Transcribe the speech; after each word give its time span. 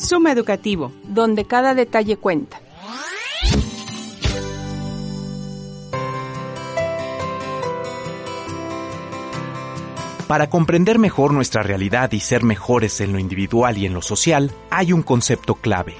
Suma 0.00 0.32
Educativo, 0.32 0.92
donde 1.04 1.44
cada 1.44 1.74
detalle 1.74 2.16
cuenta. 2.16 2.60
Para 10.26 10.48
comprender 10.48 10.98
mejor 10.98 11.32
nuestra 11.32 11.62
realidad 11.62 12.12
y 12.12 12.20
ser 12.20 12.44
mejores 12.44 13.00
en 13.00 13.12
lo 13.12 13.18
individual 13.18 13.76
y 13.76 13.86
en 13.86 13.94
lo 13.94 14.00
social, 14.00 14.52
hay 14.70 14.92
un 14.92 15.02
concepto 15.02 15.56
clave, 15.56 15.96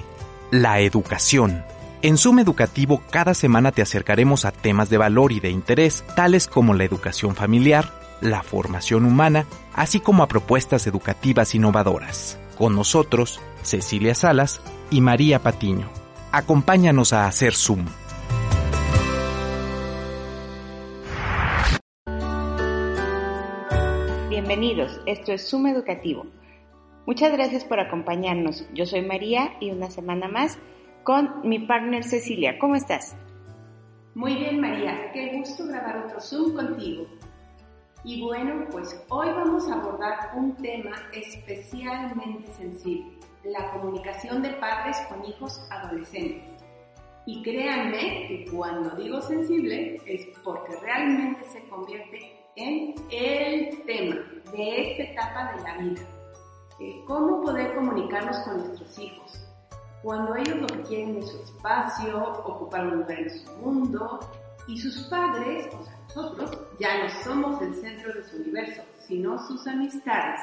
la 0.53 0.79
educación. 0.81 1.65
En 2.03 2.17
Suma 2.17 2.41
Educativo 2.41 3.03
cada 3.11 3.35
semana 3.35 3.73
te 3.73 3.83
acercaremos 3.83 4.45
a 4.45 4.53
temas 4.53 4.89
de 4.89 4.99
valor 4.99 5.33
y 5.33 5.41
de 5.41 5.51
interés, 5.51 6.05
tales 6.15 6.47
como 6.47 6.75
la 6.75 6.85
educación 6.85 7.35
familiar, 7.35 7.93
la 8.21 8.43
formación 8.43 9.05
humana, 9.05 9.47
así 9.75 9.99
como 9.99 10.23
a 10.23 10.29
propuestas 10.29 10.87
educativas 10.87 11.55
innovadoras. 11.55 12.39
Con 12.57 12.77
nosotros, 12.77 13.41
Cecilia 13.63 14.15
Salas 14.15 14.61
y 14.91 15.01
María 15.01 15.39
Patiño. 15.41 15.89
Acompáñanos 16.33 17.13
a 17.13 17.27
hacer 17.27 17.55
Zoom. 17.55 17.87
Bienvenidos, 24.29 25.01
esto 25.07 25.33
es 25.33 25.49
Zoom 25.49 25.67
Educativo. 25.67 26.27
Muchas 27.07 27.33
gracias 27.33 27.65
por 27.65 27.81
acompañarnos. 27.81 28.67
Yo 28.75 28.87
soy 28.87 29.03
María 29.03 29.55
y 29.61 29.71
una 29.71 29.91
semana 29.91 30.29
más 30.29 30.59
con 31.03 31.41
mi 31.43 31.59
partner 31.59 32.05
Cecilia. 32.05 32.59
¿Cómo 32.59 32.77
estás? 32.77 33.17
Muy 34.15 34.35
bien 34.35 34.61
María, 34.61 35.11
qué 35.13 35.37
gusto 35.37 35.67
grabar 35.67 36.05
otro 36.07 36.21
Zoom 36.21 36.55
contigo. 36.55 37.07
Y 38.03 38.23
bueno, 38.23 38.67
pues 38.71 38.99
hoy 39.11 39.29
vamos 39.29 39.69
a 39.69 39.75
abordar 39.75 40.33
un 40.35 40.57
tema 40.57 40.97
especialmente 41.13 42.51
sensible, 42.53 43.19
la 43.45 43.73
comunicación 43.73 44.41
de 44.43 44.51
padres 44.55 44.97
con 45.09 45.23
hijos 45.25 45.67
adolescentes. 45.71 46.43
Y 47.27 47.43
créanme 47.43 48.27
que 48.27 48.47
cuando 48.51 48.97
digo 48.97 49.21
sensible 49.21 50.01
es 50.07 50.27
porque 50.43 50.77
realmente 50.77 51.45
se 51.45 51.63
convierte 51.69 52.41
en 52.57 52.95
el 53.11 53.85
tema 53.85 54.17
de 54.51 54.93
esta 54.93 55.03
etapa 55.03 55.53
de 55.53 55.63
la 55.63 55.77
vida. 55.77 56.03
Eh, 56.81 57.03
¿Cómo 57.07 57.43
poder 57.43 57.75
comunicarnos 57.75 58.39
con 58.39 58.59
nuestros 58.59 58.99
hijos? 58.99 59.47
Cuando 60.03 60.35
ellos 60.37 60.57
lo 60.57 60.67
que 60.67 60.81
quieren 60.85 61.17
es 61.17 61.29
su 61.29 61.43
espacio, 61.43 62.33
ocupar 62.47 62.87
un 62.87 63.01
lugar 63.01 63.21
en 63.21 63.31
su 63.31 63.53
mundo 63.59 64.21
y 64.71 64.79
sus 64.79 65.01
padres, 65.09 65.67
o 65.75 65.83
sea, 65.83 65.97
nosotros, 66.07 66.59
ya 66.79 67.03
no 67.03 67.09
somos 67.25 67.61
el 67.61 67.75
centro 67.75 68.13
de 68.15 68.23
su 68.23 68.37
universo, 68.37 68.83
sino 68.99 69.37
sus 69.37 69.67
amistades. 69.67 70.41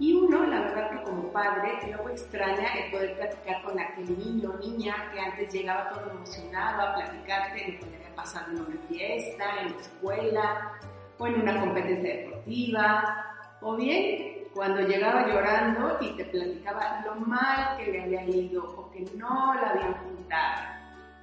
Y 0.00 0.14
uno, 0.14 0.44
la 0.46 0.60
verdad 0.62 0.90
que 0.90 1.02
como 1.04 1.30
padre, 1.30 1.78
luego 1.86 2.08
extraña 2.08 2.74
el 2.74 2.90
poder 2.90 3.16
platicar 3.16 3.62
con 3.62 3.78
aquel 3.78 4.18
niño 4.18 4.50
o 4.50 4.58
niña 4.58 5.10
que 5.12 5.20
antes 5.20 5.52
llegaba 5.52 5.90
todo 5.90 6.10
emocionado 6.10 6.82
a 6.82 6.94
platicarte 6.94 7.58
de 7.58 7.72
lo 7.72 7.78
que 7.78 7.96
había 7.96 8.16
pasado 8.16 8.50
en 8.50 8.60
una 8.62 8.80
fiesta, 8.88 9.44
en 9.60 9.72
la 9.72 9.80
escuela, 9.80 10.72
o 11.18 11.26
en 11.26 11.40
una 11.42 11.60
competencia 11.60 12.16
deportiva, 12.16 13.26
o 13.60 13.76
bien 13.76 14.48
cuando 14.54 14.80
llegaba 14.80 15.28
llorando 15.28 15.98
y 16.00 16.16
te 16.16 16.24
platicaba 16.24 17.02
lo 17.04 17.14
mal 17.14 17.76
que 17.76 17.92
le 17.92 18.02
había 18.02 18.24
ido 18.24 18.64
o 18.64 18.90
que 18.90 19.04
no 19.16 19.54
la 19.54 19.70
habían 19.70 19.94
juntado. 19.94 20.79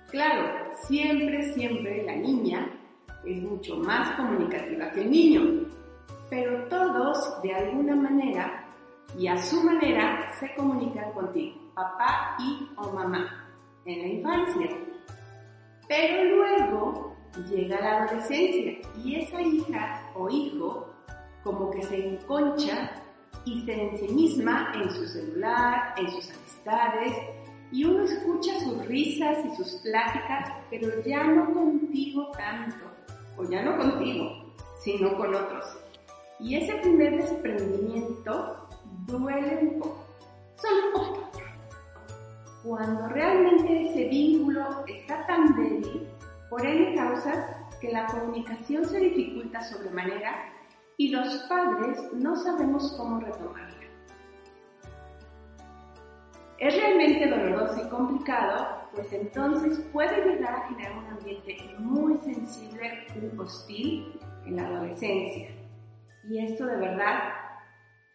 Claro, 0.10 0.72
siempre, 0.88 1.54
siempre 1.54 2.04
la 2.04 2.16
niña 2.16 2.70
es 3.26 3.44
mucho 3.44 3.76
más 3.78 4.16
comunicativa 4.16 4.90
que 4.92 5.02
el 5.02 5.12
niño, 5.12 5.42
pero 6.30 6.64
todos 6.70 7.42
de 7.42 7.54
alguna 7.54 7.96
manera 7.96 8.66
y 9.18 9.28
a 9.28 9.38
su 9.38 9.62
manera 9.64 10.32
se 10.40 10.54
comunican 10.56 11.12
contigo, 11.12 11.58
papá 11.76 12.38
y 12.40 12.70
o 12.78 12.92
mamá, 12.94 13.50
en 13.86 14.02
la 14.02 14.08
infancia. 14.08 14.70
Pero 15.90 16.36
luego 16.36 17.16
llega 17.50 17.80
la 17.82 18.04
adolescencia 18.04 18.78
y 19.04 19.16
esa 19.16 19.42
hija 19.42 20.10
o 20.16 20.30
hijo 20.30 20.88
como 21.44 21.70
que 21.72 21.84
se 21.84 22.14
enconcha 22.14 22.92
y 23.46 23.62
se 23.66 23.74
ensimisma 23.74 24.72
en 24.76 24.90
su 24.90 25.06
celular, 25.06 25.94
en 25.98 26.12
sus 26.12 26.30
amistades, 26.32 27.14
y 27.72 27.84
uno 27.84 28.04
escucha 28.04 28.60
sus 28.60 28.86
risas 28.86 29.40
y 29.46 29.56
sus 29.56 29.74
pláticas, 29.82 30.54
pero 30.70 30.88
ya 31.04 31.24
no 31.24 31.54
contigo 31.54 32.32
tanto, 32.38 32.86
o 33.38 33.44
ya 33.50 33.64
no 33.64 33.78
contigo, 33.78 34.54
sino 34.80 35.18
con 35.18 35.36
otros. 35.36 35.78
Y 36.40 36.56
ese 36.56 36.76
primer 36.78 37.18
desprendimiento 37.18 38.68
duele 39.08 39.60
un 39.62 39.80
poco, 39.80 40.06
solo 40.56 40.88
un 40.88 40.94
poco. 40.94 41.32
Cuando 42.64 43.08
realmente 43.10 43.90
ese 43.90 44.10
vínculo 44.10 44.86
está 44.88 45.26
tan 45.26 45.56
débil, 45.56 46.08
por 46.50 46.66
N 46.66 46.96
causas 46.96 47.56
que 47.82 47.92
la 47.92 48.08
comunicación 48.08 48.86
se 48.86 49.00
dificulta 49.00 49.62
sobremanera 49.62 50.54
y 50.98 51.10
los 51.10 51.28
padres 51.50 52.00
no 52.14 52.36
sabemos 52.36 52.94
cómo 52.98 53.20
retomarla. 53.20 53.77
Es 56.60 56.76
realmente 56.76 57.28
doloroso 57.28 57.86
y 57.86 57.90
complicado, 57.90 58.90
pues 58.96 59.14
entonces 59.14 59.80
puede 59.94 60.26
llegar 60.26 60.56
a 60.56 60.68
generar 60.68 60.98
un 60.98 61.06
ambiente 61.06 61.56
muy 61.78 62.18
sensible 62.18 63.06
y 63.16 63.40
hostil 63.40 64.20
en 64.46 64.56
la 64.56 64.66
adolescencia. 64.66 65.50
Y 66.28 66.44
esto 66.44 66.66
de 66.66 66.78
verdad 66.78 67.34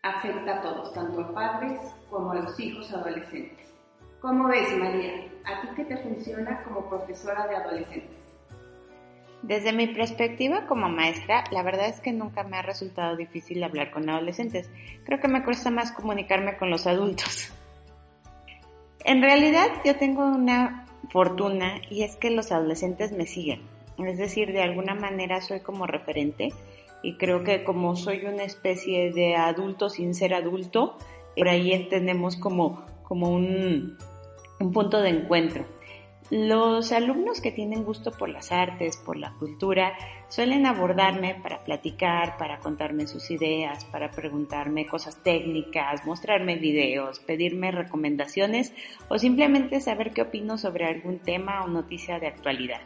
afecta 0.03 0.59
a 0.59 0.63
todos, 0.63 0.93
tanto 0.93 1.21
a 1.21 1.33
padres 1.33 1.79
como 2.11 2.33
a 2.33 2.35
los 2.35 2.59
hijos 2.59 2.93
adolescentes. 2.93 3.73
¿Cómo 4.21 4.49
ves, 4.49 4.77
María? 4.77 5.29
¿A 5.45 5.63
ti 5.63 5.69
qué 5.77 5.85
te 5.85 5.99
funciona 5.99 6.65
como 6.65 6.89
profesora 6.89 7.47
de 7.47 7.55
adolescentes? 7.55 8.19
Desde 9.43 9.73
mi 9.73 9.87
perspectiva 9.87 10.67
como 10.67 10.89
maestra, 10.89 11.45
la 11.53 11.63
verdad 11.63 11.89
es 11.89 12.01
que 12.01 12.13
nunca 12.13 12.43
me 12.43 12.57
ha 12.57 12.63
resultado 12.63 13.17
difícil 13.17 13.63
hablar 13.63 13.93
con 13.93 14.11
adolescentes. 14.11 14.69
Creo 15.05 15.21
que 15.21 15.29
me 15.29 15.45
cuesta 15.45 15.71
más 15.71 15.93
comunicarme 15.93 16.57
con 16.57 16.71
los 16.71 16.89
adultos. 16.89 17.53
En 19.05 19.23
realidad 19.23 19.69
yo 19.85 19.97
tengo 19.97 20.25
una 20.25 20.87
fortuna 21.11 21.81
y 21.91 22.03
es 22.03 22.17
que 22.17 22.31
los 22.31 22.53
adolescentes 22.53 23.13
me 23.13 23.27
siguen. 23.27 23.63
Es 23.99 24.19
decir, 24.19 24.53
de 24.53 24.63
alguna 24.63 24.95
manera 24.95 25.41
soy 25.41 25.61
como 25.61 25.87
referente 25.87 26.53
y 27.03 27.17
creo 27.17 27.45
que 27.45 27.65
como 27.65 27.97
soy 27.97 28.25
una 28.25 28.45
especie 28.45 29.13
de 29.13 29.37
adulto 29.37 29.91
sin 29.91 30.15
ser 30.15 30.35
adulto, 30.35 30.97
por 31.37 31.49
ahí 31.49 31.89
tenemos 31.89 32.37
como, 32.37 32.85
como 33.03 33.31
un, 33.31 33.99
un 34.61 34.73
punto 34.73 35.01
de 35.01 35.11
encuentro. 35.11 35.65
Los 36.31 36.93
alumnos 36.93 37.41
que 37.41 37.53
tienen 37.53 37.85
gusto 37.85 38.11
por 38.11 38.29
las 38.29 38.53
artes, 38.53 38.97
por 38.97 39.17
la 39.17 39.33
cultura, 39.35 39.93
suelen 40.29 40.65
abordarme 40.65 41.35
para 41.35 41.63
platicar, 41.63 42.39
para 42.39 42.59
contarme 42.59 43.07
sus 43.07 43.31
ideas, 43.31 43.85
para 43.85 44.11
preguntarme 44.11 44.87
cosas 44.87 45.23
técnicas, 45.23 46.07
mostrarme 46.07 46.57
videos, 46.57 47.19
pedirme 47.21 47.71
recomendaciones 47.71 48.73
o 49.09 49.19
simplemente 49.19 49.81
saber 49.81 50.13
qué 50.13 50.23
opino 50.23 50.57
sobre 50.57 50.87
algún 50.87 51.19
tema 51.19 51.65
o 51.65 51.69
noticia 51.69 52.19
de 52.19 52.29
actualidad. 52.29 52.81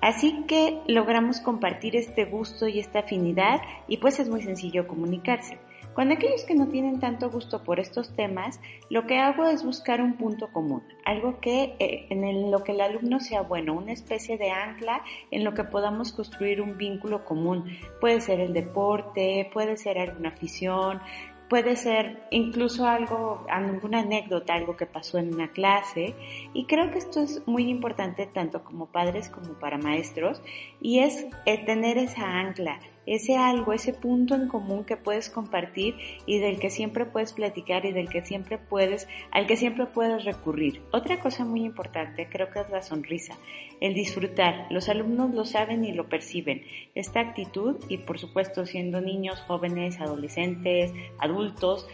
Así 0.00 0.44
que 0.46 0.80
logramos 0.86 1.40
compartir 1.40 1.96
este 1.96 2.24
gusto 2.24 2.68
y 2.68 2.78
esta 2.78 3.00
afinidad 3.00 3.60
y 3.88 3.98
pues 3.98 4.20
es 4.20 4.28
muy 4.28 4.42
sencillo 4.42 4.86
comunicarse. 4.86 5.58
Con 5.94 6.10
aquellos 6.10 6.42
que 6.44 6.56
no 6.56 6.66
tienen 6.66 6.98
tanto 6.98 7.30
gusto 7.30 7.62
por 7.62 7.78
estos 7.78 8.14
temas, 8.16 8.60
lo 8.90 9.06
que 9.06 9.18
hago 9.18 9.46
es 9.46 9.64
buscar 9.64 10.02
un 10.02 10.14
punto 10.14 10.48
común, 10.52 10.82
algo 11.04 11.38
que 11.40 11.76
eh, 11.78 12.06
en 12.10 12.50
lo 12.50 12.64
que 12.64 12.72
el 12.72 12.80
alumno 12.80 13.20
sea 13.20 13.42
bueno, 13.42 13.74
una 13.74 13.92
especie 13.92 14.36
de 14.36 14.50
ancla 14.50 15.02
en 15.30 15.44
lo 15.44 15.54
que 15.54 15.62
podamos 15.62 16.12
construir 16.12 16.60
un 16.60 16.76
vínculo 16.76 17.24
común. 17.24 17.70
Puede 18.00 18.20
ser 18.20 18.40
el 18.40 18.52
deporte, 18.52 19.48
puede 19.52 19.76
ser 19.76 19.98
alguna 19.98 20.30
afición, 20.30 21.00
puede 21.48 21.76
ser 21.76 22.26
incluso 22.30 22.86
algo, 22.88 23.46
alguna 23.48 24.00
anécdota, 24.00 24.54
algo 24.54 24.76
que 24.76 24.86
pasó 24.86 25.18
en 25.18 25.32
una 25.32 25.52
clase. 25.52 26.14
Y 26.52 26.66
creo 26.66 26.90
que 26.90 26.98
esto 26.98 27.20
es 27.20 27.46
muy 27.46 27.68
importante 27.68 28.26
tanto 28.26 28.64
como 28.64 28.86
padres 28.86 29.28
como 29.28 29.54
para 29.54 29.78
maestros 29.78 30.42
y 30.80 30.98
es 30.98 31.26
eh, 31.46 31.64
tener 31.64 31.98
esa 31.98 32.26
ancla, 32.40 32.80
ese 33.06 33.36
algo, 33.36 33.72
ese 33.72 33.92
punto 33.92 34.34
en 34.34 34.48
común 34.48 34.84
que 34.84 34.96
puedes 34.96 35.30
compartir 35.30 35.96
y 36.26 36.38
del 36.38 36.58
que 36.58 36.70
siempre 36.70 37.04
puedes 37.06 37.32
platicar 37.32 37.84
y 37.84 37.92
del 37.92 38.08
que 38.08 38.22
siempre 38.22 38.58
puedes, 38.58 39.08
al 39.30 39.46
que 39.46 39.56
siempre 39.56 39.86
puedes 39.86 40.24
recurrir. 40.24 40.82
Otra 40.92 41.20
cosa 41.20 41.44
muy 41.44 41.64
importante 41.64 42.28
creo 42.28 42.50
que 42.50 42.60
es 42.60 42.70
la 42.70 42.82
sonrisa, 42.82 43.36
el 43.80 43.94
disfrutar. 43.94 44.66
Los 44.70 44.88
alumnos 44.88 45.34
lo 45.34 45.44
saben 45.44 45.84
y 45.84 45.92
lo 45.92 46.08
perciben. 46.08 46.62
Esta 46.94 47.20
actitud 47.20 47.76
y 47.88 47.98
por 47.98 48.18
supuesto 48.18 48.66
siendo 48.66 49.00
niños, 49.00 49.40
jóvenes, 49.42 50.00
adolescentes, 50.00 50.92
adultos, 51.18 51.86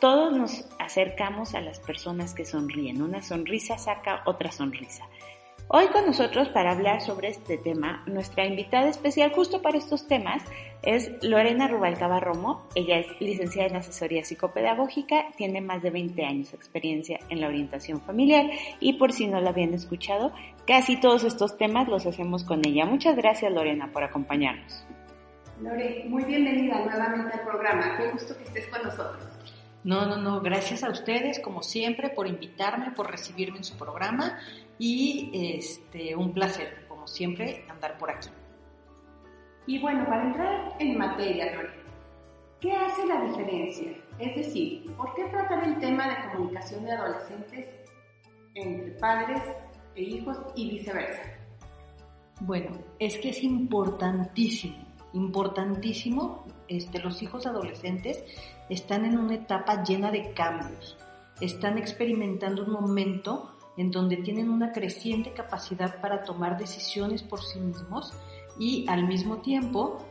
todos 0.00 0.32
nos 0.32 0.68
acercamos 0.78 1.54
a 1.54 1.60
las 1.60 1.80
personas 1.80 2.32
que 2.32 2.44
sonríen. 2.44 3.02
Una 3.02 3.20
sonrisa 3.20 3.78
saca 3.78 4.22
otra 4.26 4.52
sonrisa. 4.52 5.04
Hoy 5.70 5.88
con 5.88 6.06
nosotros 6.06 6.48
para 6.48 6.70
hablar 6.70 7.02
sobre 7.02 7.28
este 7.28 7.58
tema, 7.58 8.02
nuestra 8.06 8.46
invitada 8.46 8.88
especial 8.88 9.32
justo 9.32 9.60
para 9.60 9.76
estos 9.76 10.06
temas 10.06 10.42
es 10.80 11.10
Lorena 11.22 11.68
Rubalcaba 11.68 12.20
Romo. 12.20 12.66
Ella 12.74 12.96
es 12.96 13.06
licenciada 13.20 13.68
en 13.68 13.76
asesoría 13.76 14.24
psicopedagógica, 14.24 15.26
tiene 15.36 15.60
más 15.60 15.82
de 15.82 15.90
20 15.90 16.24
años 16.24 16.52
de 16.52 16.56
experiencia 16.56 17.20
en 17.28 17.42
la 17.42 17.48
orientación 17.48 18.00
familiar 18.00 18.46
y 18.80 18.94
por 18.94 19.12
si 19.12 19.26
no 19.26 19.42
la 19.42 19.50
habían 19.50 19.74
escuchado, 19.74 20.32
casi 20.66 20.98
todos 20.98 21.22
estos 21.24 21.58
temas 21.58 21.86
los 21.86 22.06
hacemos 22.06 22.44
con 22.44 22.66
ella. 22.66 22.86
Muchas 22.86 23.14
gracias 23.14 23.52
Lorena 23.52 23.92
por 23.92 24.02
acompañarnos. 24.02 24.86
Lore, 25.60 26.06
muy 26.08 26.24
bienvenida 26.24 26.80
nuevamente 26.80 27.36
al 27.36 27.44
programa. 27.44 27.98
Qué 27.98 28.10
gusto 28.10 28.34
que 28.38 28.44
estés 28.44 28.68
con 28.68 28.84
nosotros. 28.84 29.22
No, 29.84 30.06
no, 30.06 30.16
no, 30.16 30.40
gracias 30.40 30.82
a 30.82 30.90
ustedes 30.90 31.40
como 31.40 31.62
siempre 31.62 32.08
por 32.08 32.26
invitarme, 32.26 32.90
por 32.90 33.10
recibirme 33.10 33.58
en 33.58 33.64
su 33.64 33.76
programa 33.76 34.38
y 34.78 35.30
este, 35.58 36.14
un 36.14 36.32
placer, 36.32 36.86
como 36.88 37.06
siempre, 37.06 37.64
andar 37.68 37.98
por 37.98 38.10
aquí. 38.10 38.28
Y 39.66 39.78
bueno, 39.80 40.04
para 40.06 40.26
entrar 40.26 40.76
en 40.78 40.96
materia, 40.96 41.54
Lore, 41.54 41.70
¿qué 42.60 42.72
hace 42.72 43.06
la 43.06 43.22
diferencia? 43.22 43.92
Es 44.18 44.36
decir, 44.36 44.90
¿por 44.96 45.14
qué 45.14 45.24
tratar 45.24 45.64
el 45.64 45.78
tema 45.78 46.08
de 46.08 46.32
comunicación 46.32 46.84
de 46.84 46.92
adolescentes 46.92 47.68
entre 48.54 48.92
padres 48.92 49.42
e 49.94 50.02
hijos 50.02 50.38
y 50.54 50.70
viceversa? 50.70 51.22
Bueno, 52.40 52.70
es 52.98 53.18
que 53.18 53.30
es 53.30 53.42
importantísimo, 53.42 54.76
importantísimo, 55.12 56.46
este, 56.68 57.00
los 57.00 57.20
hijos 57.22 57.46
adolescentes 57.46 58.24
están 58.68 59.04
en 59.04 59.18
una 59.18 59.34
etapa 59.34 59.82
llena 59.82 60.10
de 60.10 60.32
cambios, 60.32 60.96
están 61.40 61.78
experimentando 61.78 62.64
un 62.64 62.72
momento 62.72 63.57
en 63.78 63.90
donde 63.90 64.18
tienen 64.18 64.50
una 64.50 64.72
creciente 64.72 65.32
capacidad 65.32 66.00
para 66.00 66.24
tomar 66.24 66.58
decisiones 66.58 67.22
por 67.22 67.42
sí 67.42 67.58
mismos 67.58 68.12
y 68.58 68.84
al 68.88 69.06
mismo 69.06 69.38
tiempo 69.38 70.04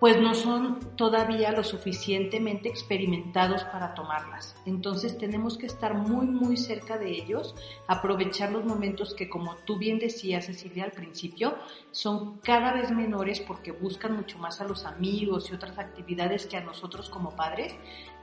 pues 0.00 0.18
no 0.18 0.34
son 0.34 0.96
todavía 0.96 1.52
lo 1.52 1.62
suficientemente 1.62 2.70
experimentados 2.70 3.64
para 3.64 3.92
tomarlas. 3.92 4.56
Entonces 4.64 5.18
tenemos 5.18 5.58
que 5.58 5.66
estar 5.66 5.92
muy, 5.92 6.26
muy 6.26 6.56
cerca 6.56 6.96
de 6.96 7.10
ellos, 7.10 7.54
aprovechar 7.86 8.50
los 8.50 8.64
momentos 8.64 9.14
que, 9.14 9.28
como 9.28 9.56
tú 9.66 9.76
bien 9.76 9.98
decías, 9.98 10.46
Cecilia, 10.46 10.84
al 10.84 10.92
principio, 10.92 11.54
son 11.90 12.38
cada 12.38 12.72
vez 12.72 12.90
menores 12.90 13.40
porque 13.40 13.72
buscan 13.72 14.16
mucho 14.16 14.38
más 14.38 14.62
a 14.62 14.64
los 14.64 14.86
amigos 14.86 15.50
y 15.50 15.54
otras 15.54 15.78
actividades 15.78 16.46
que 16.46 16.56
a 16.56 16.62
nosotros 16.64 17.10
como 17.10 17.36
padres, 17.36 17.74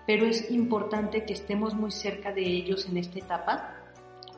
pero 0.07 0.25
es 0.25 0.49
importante 0.49 1.25
que 1.25 1.33
estemos 1.33 1.75
muy 1.75 1.91
cerca 1.91 2.33
de 2.33 2.41
ellos 2.41 2.87
en 2.87 2.97
esta 2.97 3.19
etapa 3.19 3.76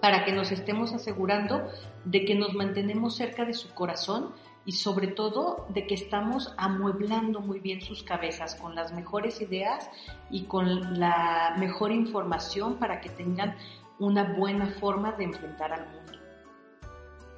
para 0.02 0.26
que 0.26 0.32
nos 0.32 0.52
estemos 0.52 0.94
asegurando 0.94 1.68
de 2.06 2.26
que 2.26 2.36
nos 2.36 2.54
mantenemos 2.54 3.16
cerca 3.16 3.46
de 3.46 3.54
su 3.54 3.74
corazón 3.74 4.34
y 4.66 4.74
sobre 4.74 5.08
todo 5.08 5.66
de 5.70 5.88
que 5.88 5.96
estamos 5.96 6.54
amueblando 6.58 7.40
muy 7.40 7.60
bien 7.60 7.82
sus 7.82 8.04
cabezas 8.04 8.56
con 8.56 8.76
las 8.76 8.94
mejores 8.94 9.42
ideas 9.42 9.90
y 10.30 10.44
con 10.44 11.00
la 11.00 11.56
mejor 11.58 11.92
información 11.92 12.76
para 12.76 13.02
que 13.02 13.10
tengan 13.10 13.56
una 13.98 14.36
buena 14.36 14.68
forma 14.68 15.14
de 15.14 15.26
enfrentar 15.26 15.74
al 15.74 15.88
mundo. 15.88 16.14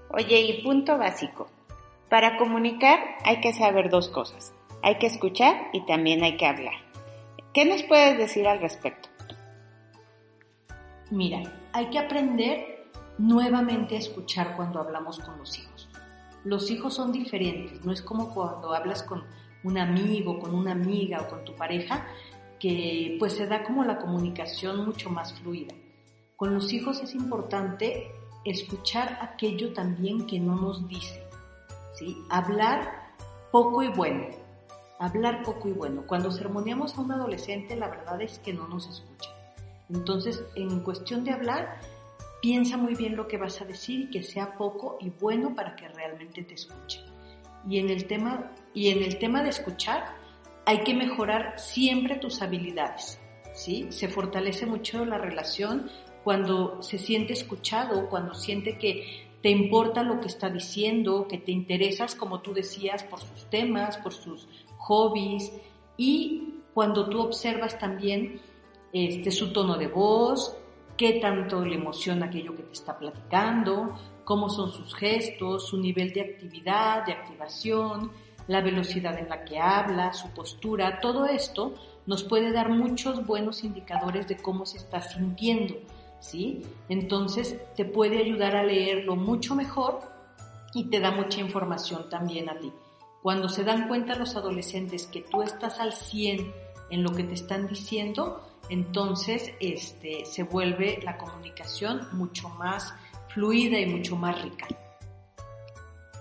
Oye, 0.10 0.42
y 0.42 0.62
punto 0.62 0.98
básico. 0.98 1.50
Para 2.10 2.38
comunicar 2.38 3.00
hay 3.24 3.40
que 3.40 3.54
saber 3.54 3.90
dos 3.90 4.10
cosas. 4.10 4.54
Hay 4.84 4.98
que 4.98 5.08
escuchar 5.08 5.70
y 5.74 5.86
también 5.86 6.24
hay 6.24 6.36
que 6.38 6.46
hablar. 6.46 6.74
¿Qué 7.54 7.66
nos 7.66 7.84
puedes 7.84 8.18
decir 8.18 8.48
al 8.48 8.60
respecto? 8.60 9.10
Mira, 11.12 11.44
hay 11.74 11.90
que 11.90 12.00
aprender 12.00 12.88
nuevamente 13.18 13.96
a 13.96 14.00
escuchar 14.00 14.56
cuando 14.56 14.80
hablamos 14.80 15.20
con 15.20 15.38
los 15.38 15.60
hijos. 15.60 15.90
Los 16.46 16.72
hijos 16.72 16.94
son 16.94 17.12
diferentes, 17.12 17.84
no 17.84 17.92
es 17.92 18.02
como 18.02 18.34
cuando 18.34 18.74
hablas 18.74 19.04
con 19.04 19.26
un 19.66 19.78
amigo, 19.78 20.40
con 20.40 20.56
una 20.56 20.72
amiga 20.72 21.20
o 21.20 21.30
con 21.30 21.44
tu 21.44 21.54
pareja, 21.54 22.08
que 22.62 23.18
pues 23.20 23.34
se 23.34 23.46
da 23.46 23.64
como 23.64 23.84
la 23.84 24.00
comunicación 24.00 24.86
mucho 24.86 25.10
más 25.10 25.34
fluida. 25.34 25.74
Con 26.38 26.54
los 26.54 26.72
hijos 26.72 27.04
es 27.04 27.14
importante 27.14 28.10
escuchar 28.46 29.20
aquello 29.22 29.74
también 29.74 30.26
que 30.26 30.40
no 30.40 30.56
nos 30.56 30.88
dice, 30.88 31.22
¿sí? 31.94 32.18
Hablar 32.30 33.14
poco 33.52 33.84
y 33.84 33.90
bueno, 33.90 34.28
hablar 34.98 35.44
poco 35.44 35.68
y 35.68 35.74
bueno. 35.74 36.04
Cuando 36.08 36.32
sermoneamos 36.32 36.98
a 36.98 37.02
un 37.02 37.12
adolescente, 37.12 37.76
la 37.76 37.90
verdad 37.90 38.22
es 38.22 38.40
que 38.40 38.54
no 38.54 38.66
nos 38.70 38.88
escucha. 38.88 39.30
Entonces, 39.94 40.44
en 40.56 40.80
cuestión 40.82 41.24
de 41.24 41.32
hablar, 41.32 41.80
piensa 42.42 42.78
muy 42.78 42.96
bien 42.96 43.16
lo 43.16 43.28
que 43.28 43.38
vas 43.38 43.62
a 43.62 43.66
decir 43.66 44.02
y 44.02 44.10
que 44.10 44.24
sea 44.24 44.58
poco 44.58 44.98
y 45.00 45.10
bueno 45.10 45.54
para 45.56 45.76
que 45.76 45.88
realmente 45.88 46.44
te 46.44 46.56
escuche. 46.56 47.02
Y 47.68 47.78
en 47.78 47.90
el 47.90 48.06
tema, 48.08 48.52
y 48.74 48.90
en 48.90 49.04
el 49.04 49.20
tema 49.20 49.44
de 49.44 49.50
escuchar, 49.50 50.16
hay 50.66 50.84
que 50.84 50.94
mejorar 50.94 51.60
siempre 51.60 52.18
tus 52.18 52.42
habilidades. 52.42 53.20
¿sí? 53.54 53.88
Se 53.90 54.08
fortalece 54.08 54.66
mucho 54.66 55.06
la 55.06 55.18
relación 55.18 55.90
cuando 56.24 56.82
se 56.82 56.98
siente 56.98 57.34
escuchado, 57.34 58.10
cuando 58.10 58.34
siente 58.34 58.78
que 58.78 59.28
te 59.42 59.50
importa 59.50 60.04
lo 60.04 60.20
que 60.22 60.28
está 60.28 60.50
diciendo, 60.50 61.28
que 61.28 61.40
te 61.40 61.52
interesas, 61.52 62.16
como 62.16 62.42
tú 62.42 62.54
decías, 62.54 63.04
por 63.04 63.20
sus 63.20 63.50
temas, 63.50 63.98
por 63.98 64.14
sus 64.14 64.48
hobbies, 64.78 65.52
y 65.98 66.54
cuando 66.74 67.10
tú 67.10 67.22
observas 67.22 67.78
también 67.80 68.40
este, 68.94 69.32
su 69.32 69.54
tono 69.54 69.78
de 69.78 69.88
voz, 69.88 70.56
qué 70.98 71.14
tanto 71.14 71.64
le 71.66 71.76
emociona 71.76 72.28
aquello 72.28 72.56
que 72.56 72.64
te 72.64 72.74
está 72.74 72.98
platicando, 72.98 73.96
cómo 74.24 74.50
son 74.50 74.72
sus 74.72 74.94
gestos, 74.94 75.68
su 75.68 75.78
nivel 75.78 76.14
de 76.14 76.22
actividad, 76.22 77.06
de 77.06 77.14
activación, 77.14 78.12
la 78.48 78.62
velocidad 78.62 79.18
en 79.18 79.30
la 79.30 79.44
que 79.44 79.60
habla, 79.60 80.14
su 80.14 80.30
postura, 80.30 81.00
todo 81.00 81.26
esto 81.26 81.74
nos 82.06 82.24
puede 82.24 82.52
dar 82.52 82.70
muchos 82.70 83.26
buenos 83.26 83.64
indicadores 83.64 84.28
de 84.28 84.38
cómo 84.38 84.66
se 84.66 84.78
está 84.78 85.02
sintiendo, 85.02 85.76
¿sí? 86.20 86.62
Entonces 86.90 87.60
te 87.76 87.86
puede 87.86 88.18
ayudar 88.18 88.56
a 88.56 88.64
leerlo 88.64 89.16
mucho 89.16 89.56
mejor 89.56 90.00
y 90.74 90.86
te 90.86 91.00
da 91.00 91.12
mucha 91.12 91.40
información 91.40 92.10
también 92.10 92.50
a 92.50 92.58
ti. 92.60 92.72
Cuando 93.22 93.50
se 93.50 93.64
dan 93.64 93.88
cuenta 93.88 94.16
los 94.16 94.36
adolescentes 94.36 95.06
que 95.08 95.22
tú 95.22 95.44
estás 95.44 95.80
al 95.80 95.94
100 95.94 96.52
en 96.90 97.04
lo 97.04 97.12
que 97.12 97.24
te 97.24 97.36
están 97.36 97.68
diciendo, 97.68 98.42
entonces 98.72 99.54
este, 99.60 100.26
se 100.26 100.44
vuelve 100.44 101.00
la 101.04 101.18
comunicación 101.18 102.08
mucho 102.14 102.48
más 102.50 102.94
fluida 103.28 103.78
y 103.78 103.86
mucho 103.86 104.16
más 104.16 104.42
rica. 104.42 104.66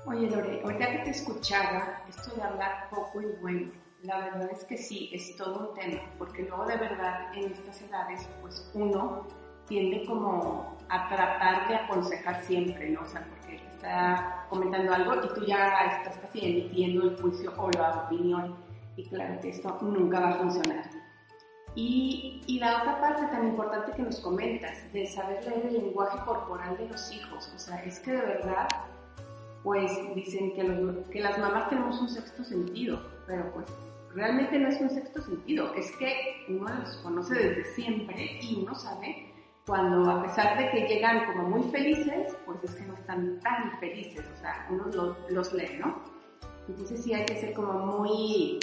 Oye 0.04 0.28
Lore, 0.28 0.60
ahorita 0.64 0.90
que 0.90 0.98
te 0.98 1.10
escuchaba, 1.10 2.02
esto 2.08 2.34
de 2.34 2.42
hablar 2.42 2.88
poco 2.90 3.22
y 3.22 3.26
bueno, 3.40 3.72
la 4.02 4.18
verdad 4.18 4.50
es 4.50 4.64
que 4.64 4.76
sí, 4.76 5.10
es 5.12 5.36
todo 5.36 5.68
un 5.68 5.74
tema, 5.74 6.00
porque 6.18 6.42
luego 6.42 6.66
de 6.66 6.76
verdad 6.76 7.32
en 7.34 7.52
estas 7.52 7.82
edades, 7.82 8.28
pues 8.40 8.68
uno 8.74 9.26
tiende 9.68 10.04
como 10.04 10.76
a 10.88 11.08
tratar 11.08 11.68
de 11.68 11.76
aconsejar 11.76 12.42
siempre, 12.42 12.90
¿no? 12.90 13.02
O 13.02 13.06
sea, 13.06 13.24
porque 13.28 13.56
está 13.56 14.46
comentando 14.48 14.92
algo 14.92 15.14
y 15.22 15.28
tú 15.34 15.46
ya 15.46 15.68
estás 15.98 16.16
casi 16.18 16.40
emitiendo 16.44 17.04
el 17.04 17.20
juicio 17.20 17.52
o 17.56 17.70
la 17.70 18.06
opinión, 18.06 18.56
y 18.96 19.04
claro 19.08 19.40
que 19.40 19.50
esto 19.50 19.78
nunca 19.82 20.18
va 20.18 20.30
a 20.30 20.38
funcionar. 20.38 20.99
Y, 21.74 22.42
y, 22.46 22.58
la 22.58 22.78
otra 22.78 23.00
parte 23.00 23.26
tan 23.26 23.46
importante 23.46 23.92
que 23.92 24.02
nos 24.02 24.18
comentas, 24.20 24.92
de 24.92 25.06
saber 25.06 25.44
leer 25.46 25.66
el 25.66 25.74
lenguaje 25.74 26.18
corporal 26.24 26.76
de 26.76 26.88
los 26.88 27.12
hijos, 27.12 27.52
o 27.54 27.58
sea, 27.58 27.82
es 27.84 28.00
que 28.00 28.10
de 28.10 28.20
verdad, 28.20 28.66
pues 29.62 29.92
dicen 30.16 30.52
que, 30.54 31.04
que 31.12 31.20
las 31.20 31.38
mamás 31.38 31.68
tenemos 31.68 32.00
un 32.00 32.08
sexto 32.08 32.42
sentido, 32.42 33.00
pero 33.26 33.52
pues 33.52 33.66
realmente 34.12 34.58
no 34.58 34.68
es 34.68 34.80
un 34.80 34.90
sexto 34.90 35.22
sentido, 35.22 35.72
es 35.74 35.92
que 35.96 36.44
uno 36.48 36.68
los 36.74 36.96
conoce 36.96 37.34
desde 37.34 37.64
siempre 37.74 38.40
y 38.42 38.62
uno 38.62 38.74
sabe 38.74 39.32
cuando 39.66 40.10
a 40.10 40.22
pesar 40.24 40.58
de 40.58 40.70
que 40.70 40.88
llegan 40.88 41.26
como 41.26 41.48
muy 41.48 41.70
felices, 41.70 42.36
pues 42.44 42.58
es 42.64 42.74
que 42.74 42.82
no 42.84 42.94
están 42.94 43.38
tan 43.40 43.78
felices, 43.78 44.24
o 44.36 44.40
sea, 44.40 44.66
uno 44.70 44.86
los, 44.86 45.16
los 45.30 45.52
lee, 45.52 45.78
¿no? 45.78 46.02
Entonces 46.68 47.04
sí 47.04 47.14
hay 47.14 47.24
que 47.24 47.36
ser 47.36 47.52
como 47.52 47.72
muy 47.74 48.58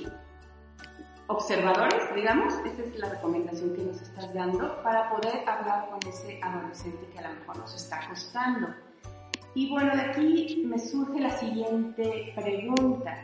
observadores, 1.28 2.04
digamos, 2.16 2.54
esa 2.66 2.84
es 2.84 3.00
la 3.00 3.10
recomendación 3.10 3.76
que 3.76 3.84
nos 3.84 4.02
estás 4.02 4.34
dando 4.34 4.82
para 4.82 5.10
poder 5.10 5.48
hablar 5.48 5.90
con 5.90 6.00
ese 6.10 6.40
adolescente 6.42 7.06
que 7.12 7.20
a 7.20 7.30
lo 7.30 7.40
mejor 7.40 7.58
nos 7.58 7.76
está 7.76 8.08
costando. 8.08 8.68
Y 9.54 9.70
bueno, 9.70 9.96
de 9.96 10.02
aquí 10.02 10.64
me 10.66 10.80
surge 10.80 11.20
la 11.20 11.32
siguiente 11.32 12.34
pregunta. 12.36 13.18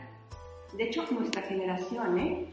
De 0.72 0.84
hecho, 0.84 1.06
nuestra 1.10 1.42
generación, 1.42 2.18
¿eh? 2.18 2.52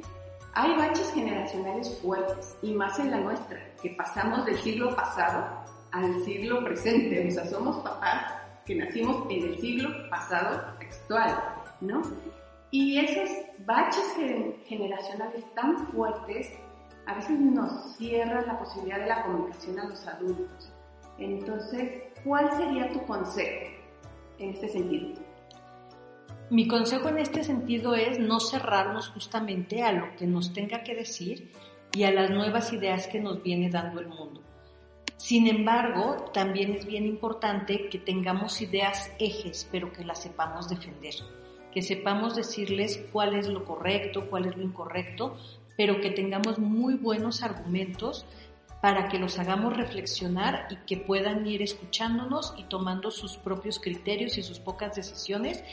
Hay 0.54 0.76
baches 0.76 1.12
generacionales 1.14 1.98
fuertes, 2.02 2.58
y 2.62 2.74
más 2.74 3.00
en 3.00 3.12
la 3.12 3.20
nuestra, 3.22 3.60
que 3.82 3.92
pasamos 3.92 4.46
del 4.46 4.58
siglo 4.60 4.96
pasado 4.96 5.46
al 5.92 6.24
siglo 6.24 6.64
presente. 6.64 7.28
O 7.28 7.32
sea, 7.32 7.46
somos 7.46 7.78
papás 7.78 8.34
que 8.66 8.76
nacimos 8.76 9.26
en 9.30 9.44
el 9.44 9.60
siglo 9.60 9.90
pasado 10.10 10.62
actual, 10.80 11.44
¿no? 11.80 12.02
Y 12.70 13.00
esos 13.00 13.30
baches 13.66 14.06
generacionales 14.66 15.44
tan 15.54 15.88
fuertes 15.88 16.48
a 17.08 17.16
veces 17.16 17.40
nos 17.40 17.96
cierran 17.98 18.46
la 18.46 18.60
posibilidad 18.60 19.00
de 19.00 19.08
la 19.08 19.24
comunicación 19.24 19.80
a 19.80 19.88
los 19.88 20.08
adultos. 20.08 20.72
Entonces, 21.18 22.04
¿cuál 22.24 22.50
sería 22.58 22.92
tu 22.92 23.04
consejo? 23.06 23.82
en 24.42 24.50
este 24.52 24.68
sentido? 24.70 25.10
Mi 26.50 26.68
consejo 26.68 27.10
en 27.10 27.20
este 27.20 27.44
sentido 27.44 27.96
es 27.96 28.20
no 28.20 28.40
cerrarnos 28.40 29.10
justamente 29.10 29.84
a 29.84 29.94
lo 29.94 30.16
que 30.16 30.28
nos 30.28 30.52
tenga 30.54 30.84
que 30.84 30.96
decir 30.96 31.52
y 31.94 32.04
a 32.04 32.12
las 32.12 32.30
nuevas 32.30 32.74
ideas 32.74 33.08
que 33.08 33.22
nos 33.22 33.42
viene 33.42 33.70
dando 33.70 34.02
el 34.02 34.08
mundo. 34.08 34.42
Sin 35.16 35.48
embargo, 35.48 36.26
también 36.34 36.74
es 36.74 36.86
bien 36.86 37.06
importante 37.06 37.88
que 37.90 38.00
tengamos 38.00 38.62
ideas 38.62 39.12
ejes, 39.20 39.70
pero 39.72 39.94
que 39.94 40.04
las 40.04 40.24
sepamos 40.24 40.68
defender, 40.68 41.14
que 41.72 41.82
sepamos 41.82 42.36
decirles 42.36 43.04
cuál 43.12 43.36
es 43.36 43.48
lo 43.48 43.66
correcto, 43.66 44.30
cuál 44.30 44.46
es 44.46 44.56
lo 44.56 44.64
incorrecto, 44.64 45.38
pero 45.78 46.02
que 46.02 46.12
tengamos 46.12 46.60
muy 46.60 46.96
buenos 46.96 47.44
argumentos 47.44 48.26
para 48.82 49.08
que 49.08 49.20
los 49.20 49.38
hagamos 49.38 49.78
reflexionar 49.78 50.68
y 50.70 50.76
que 50.88 50.98
puedan 50.98 51.46
ir 51.46 51.62
escuchándonos 51.62 52.54
y 52.58 52.64
tomando 52.64 53.12
sus 53.12 53.38
propios 53.38 53.80
criterios 53.80 54.38
y 54.38 54.44
sus 54.44 54.60
pocas 54.60 54.96
decisiones, 54.96 55.64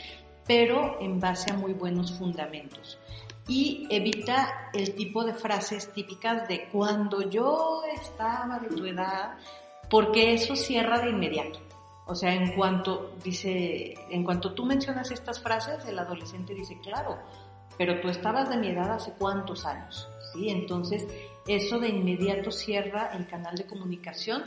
pero 0.47 0.99
en 1.01 1.19
base 1.19 1.51
a 1.51 1.57
muy 1.57 1.73
buenos 1.73 2.13
fundamentos. 2.13 2.99
Y 3.49 3.87
evita 3.91 4.71
el 4.75 4.95
tipo 4.95 5.25
de 5.25 5.33
frases 5.33 5.91
típicas 5.95 6.47
de 6.49 6.69
cuando 6.71 7.31
yo 7.31 7.83
estaba 7.95 8.59
de 8.59 8.69
tu 8.69 8.85
edad, 8.85 9.39
porque 9.89 10.35
eso 10.35 10.55
cierra 10.55 11.01
de 11.01 11.11
inmediato. 11.11 11.68
O 12.09 12.15
sea, 12.15 12.33
en 12.33 12.53
cuanto 12.57 13.13
dice, 13.23 13.95
en 14.11 14.25
cuanto 14.25 14.55
tú 14.55 14.65
mencionas 14.65 15.11
estas 15.11 15.41
frases, 15.41 15.85
el 15.85 15.99
adolescente 15.99 16.55
dice, 16.55 16.81
claro, 16.81 17.19
pero 17.77 18.01
tú 18.01 18.09
estabas 18.09 18.49
de 18.49 18.57
mi 18.57 18.69
edad 18.69 18.91
hace 18.91 19.13
cuántos 19.19 19.67
años, 19.67 20.09
¿sí? 20.33 20.49
Entonces, 20.49 21.07
eso 21.47 21.79
de 21.79 21.89
inmediato 21.91 22.51
cierra 22.51 23.11
el 23.13 23.27
canal 23.27 23.57
de 23.57 23.67
comunicación 23.67 24.45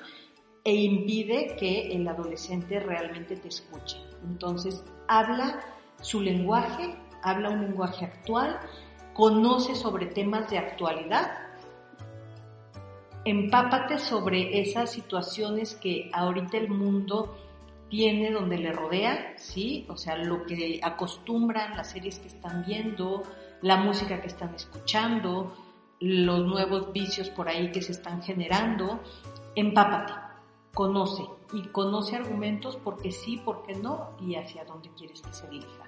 e 0.63 0.73
impide 0.73 1.55
que 1.55 1.91
el 1.95 2.07
adolescente 2.07 2.79
realmente 2.79 3.35
te 3.35 3.49
escuche. 3.49 3.97
Entonces, 4.23 4.83
habla 5.07 5.59
su 6.01 6.19
lenguaje, 6.19 6.95
habla 7.21 7.51
un 7.51 7.61
lenguaje 7.61 8.05
actual, 8.05 8.59
conoce 9.13 9.75
sobre 9.75 10.07
temas 10.07 10.49
de 10.49 10.57
actualidad, 10.57 11.31
empápate 13.23 13.99
sobre 13.99 14.61
esas 14.61 14.91
situaciones 14.91 15.75
que 15.75 16.09
ahorita 16.11 16.57
el 16.57 16.69
mundo 16.69 17.37
tiene 17.91 18.31
donde 18.31 18.57
le 18.57 18.71
rodea, 18.71 19.33
¿sí? 19.35 19.85
O 19.89 19.97
sea, 19.97 20.15
lo 20.15 20.45
que 20.45 20.79
acostumbran, 20.81 21.75
las 21.75 21.91
series 21.91 22.19
que 22.19 22.29
están 22.29 22.63
viendo, 22.65 23.21
la 23.61 23.75
música 23.75 24.21
que 24.21 24.27
están 24.27 24.55
escuchando, 24.55 25.53
los 25.99 26.47
nuevos 26.47 26.93
vicios 26.93 27.29
por 27.29 27.49
ahí 27.49 27.69
que 27.73 27.81
se 27.81 27.91
están 27.91 28.23
generando, 28.23 29.01
empápate, 29.55 30.13
conoce 30.73 31.23
y 31.51 31.63
conoce 31.63 32.15
argumentos 32.15 32.77
porque 32.81 33.11
sí, 33.11 33.41
porque 33.43 33.75
no 33.75 34.11
y 34.21 34.35
hacia 34.35 34.63
dónde 34.63 34.89
quieres 34.97 35.21
que 35.21 35.33
se 35.33 35.49
dirija. 35.49 35.83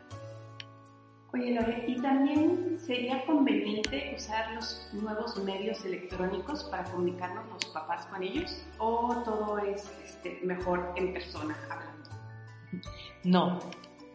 Oye, 1.33 1.55
Lore, 1.55 1.85
¿y 1.87 1.99
también 2.01 2.77
sería 2.77 3.25
conveniente 3.25 4.13
usar 4.15 4.53
los 4.53 4.89
nuevos 4.91 5.41
medios 5.41 5.83
electrónicos 5.85 6.65
para 6.65 6.83
comunicarnos 6.83 7.45
los 7.49 7.65
papás 7.73 8.05
con 8.07 8.21
ellos? 8.21 8.61
¿O 8.77 9.15
todo 9.23 9.57
es 9.59 9.89
este, 10.03 10.41
mejor 10.43 10.91
en 10.97 11.13
persona? 11.13 11.55
No, 13.23 13.59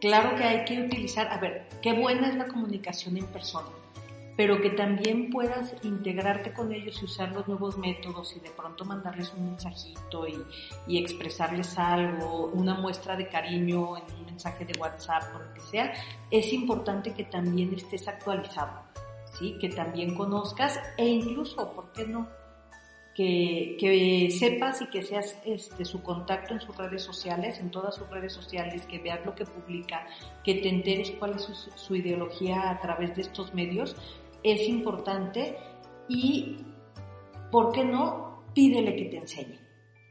claro 0.01 0.37
que 0.37 0.45
hay 0.45 0.65
que 0.65 0.83
utilizar, 0.83 1.29
a 1.29 1.39
ver, 1.39 1.69
qué 1.83 1.93
buena 1.93 2.29
es 2.29 2.37
la 2.37 2.47
comunicación 2.47 3.17
en 3.17 3.27
persona 3.27 3.69
pero 4.39 4.61
que 4.61 4.71
también 4.71 5.31
puedas 5.31 5.75
integrarte 5.83 6.53
con 6.53 6.73
ellos 6.73 7.03
y 7.03 7.07
usar 7.07 7.33
los 7.33 7.49
nuevos 7.49 7.77
métodos 7.77 8.37
y 8.37 8.39
de 8.39 8.51
pronto 8.51 8.85
mandarles 8.85 9.35
un 9.37 9.47
mensajito 9.47 10.29
y, 10.87 10.97
expresarles 10.97 11.77
algo, 11.77 12.47
una 12.55 12.75
muestra 12.75 13.17
de 13.17 13.27
cariño 13.27 13.97
en 13.97 14.05
un 14.15 14.27
mensaje 14.27 14.65
de 14.65 14.79
WhatsApp 14.79 15.25
o 15.35 15.41
lo 15.41 15.55
que 15.55 15.61
sea, 15.61 15.93
es 16.31 16.53
importante 16.53 17.15
que 17.15 17.25
también 17.25 17.75
estés 17.75 18.07
actualizado, 18.07 18.85
¿sí? 19.37 19.57
que 19.61 19.71
también 19.71 20.15
conozcas 20.15 20.79
e 20.97 21.05
incluso, 21.05 21.73
¿por 21.73 21.91
qué 21.91 22.07
no? 22.07 22.29
Que, 23.19 24.29
sepas 24.31 24.81
y 24.81 24.87
que 24.87 25.03
seas 25.03 25.37
este, 25.45 25.85
su 25.85 26.05
contacto 26.05 26.55
en 26.55 26.61
sus 26.61 26.77
redes 26.77 27.03
sociales, 27.03 27.59
en 27.59 27.73
todas 27.73 27.97
sus 27.97 28.09
redes 28.09 28.33
sociales, 28.33 28.87
que 28.87 29.01
veas 29.01 29.27
lo 29.27 29.35
que 29.35 29.45
publica, 29.45 30.07
que 30.45 30.55
te 30.55 30.69
enteres 30.69 31.11
cuál 31.19 31.35
es 31.35 31.43
su, 31.43 31.53
su 31.53 31.97
ideología 31.97 32.71
a 32.71 32.79
través 32.81 33.17
de 33.17 33.23
estos 33.23 33.53
medios, 33.55 33.97
es 34.45 34.69
importante 34.69 35.57
y, 36.09 36.59
¿por 37.51 37.73
qué 37.73 37.85
no? 37.85 38.45
Pídele 38.55 38.95
que 38.95 39.07
te 39.07 39.17
enseñe, 39.17 39.59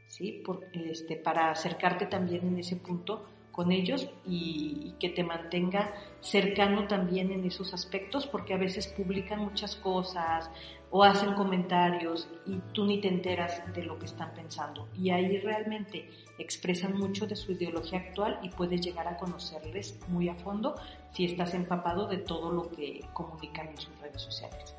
¿sí? 0.06 0.42
este, 0.74 1.16
para 1.16 1.50
acercarte 1.50 2.06
también 2.06 2.46
en 2.46 2.58
ese 2.58 2.76
punto 2.76 3.26
con 3.58 3.72
ellos 3.72 4.08
y, 4.24 4.94
que 5.00 5.08
te 5.08 5.24
mantenga 5.24 5.92
cercano 6.20 6.86
también 6.86 7.32
en 7.32 7.44
esos 7.44 7.74
aspectos, 7.74 8.24
porque 8.24 8.54
a 8.54 8.56
veces 8.56 8.86
publican 8.86 9.40
muchas 9.40 9.74
cosas 9.74 10.48
o 10.92 11.02
hacen 11.02 11.34
comentarios 11.34 12.28
y 12.46 12.58
tú 12.72 12.84
ni 12.84 13.00
te 13.00 13.08
enteras 13.08 13.60
de 13.74 13.82
lo 13.82 13.98
que 13.98 14.06
están 14.06 14.32
pensando. 14.32 14.86
Y 14.96 15.10
ahí 15.10 15.38
realmente 15.38 16.08
expresan 16.38 16.96
mucho 16.96 17.26
de 17.26 17.34
su 17.34 17.50
ideología 17.50 17.98
actual 17.98 18.38
y 18.44 18.48
puedes 18.50 18.80
llegar 18.80 19.08
a 19.08 19.16
conocerles 19.16 19.98
muy 20.06 20.28
a 20.28 20.36
fondo 20.36 20.76
si 21.10 21.24
estás 21.24 21.52
empapado 21.52 22.06
de 22.06 22.18
todo 22.18 22.52
lo 22.52 22.70
que 22.70 23.00
comunican 23.12 23.70
en 23.70 23.78
sus 23.78 24.00
redes 24.00 24.22
sociales. 24.22 24.76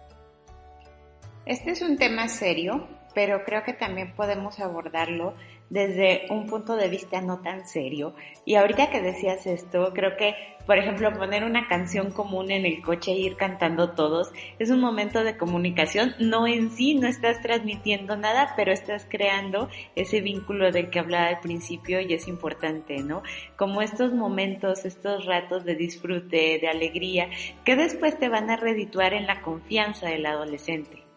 Este 1.45 1.71
es 1.71 1.81
un 1.81 1.98
tema 1.98 2.29
serio, 2.29 2.88
pero 3.13 3.43
creo 3.43 3.62
que 3.65 3.74
también 3.74 4.13
podemos 4.13 4.57
abordarlo 4.62 5.33
desde 5.69 6.25
un 6.29 6.47
punto 6.47 6.75
de 6.75 6.89
vista 6.89 7.21
no 7.21 7.41
tan 7.41 7.67
serio. 7.67 8.13
Y 8.45 8.55
ahorita 8.55 8.89
que 8.89 9.01
decías 9.01 9.45
esto, 9.45 9.91
creo 9.93 10.17
que, 10.17 10.35
por 10.65 10.77
ejemplo, 10.77 11.13
poner 11.13 11.43
una 11.43 11.67
canción 11.67 12.11
común 12.11 12.51
en 12.51 12.65
el 12.65 12.81
coche 12.81 13.11
e 13.11 13.19
ir 13.19 13.35
cantando 13.35 13.91
todos 13.91 14.31
es 14.57 14.69
un 14.69 14.79
momento 14.79 15.23
de 15.23 15.38
comunicación. 15.38 16.15
No 16.19 16.47
en 16.47 16.71
sí, 16.71 16.95
no 16.95 17.07
estás 17.07 17.41
transmitiendo 17.41 18.17
nada, 18.17 18.53
pero 18.55 18.71
estás 18.71 19.05
creando 19.07 19.69
ese 19.95 20.21
vínculo 20.21 20.71
del 20.71 20.89
que 20.89 20.99
hablaba 20.99 21.27
al 21.27 21.39
principio 21.39 22.01
y 22.01 22.13
es 22.13 22.27
importante, 22.27 22.97
¿no? 23.03 23.21
Como 23.55 23.81
estos 23.81 24.13
momentos, 24.13 24.85
estos 24.85 25.25
ratos 25.25 25.65
de 25.65 25.75
disfrute, 25.75 26.59
de 26.59 26.67
alegría, 26.67 27.29
que 27.63 27.75
después 27.75 28.17
te 28.17 28.29
van 28.29 28.49
a 28.49 28.57
redituar 28.57 29.13
en 29.13 29.27
la 29.27 29.41
confianza 29.41 30.07
del 30.07 30.25
adolescente. 30.25 31.09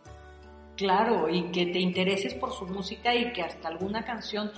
Claro, 0.83 1.29
y 1.29 1.45
que 1.53 1.67
te 1.67 1.79
intereses 1.79 2.35
por 2.35 2.51
su 2.53 2.67
música 2.67 3.15
y 3.15 3.33
que 3.33 3.43
hasta 3.43 3.69
alguna 3.69 4.05
canción 4.05 4.51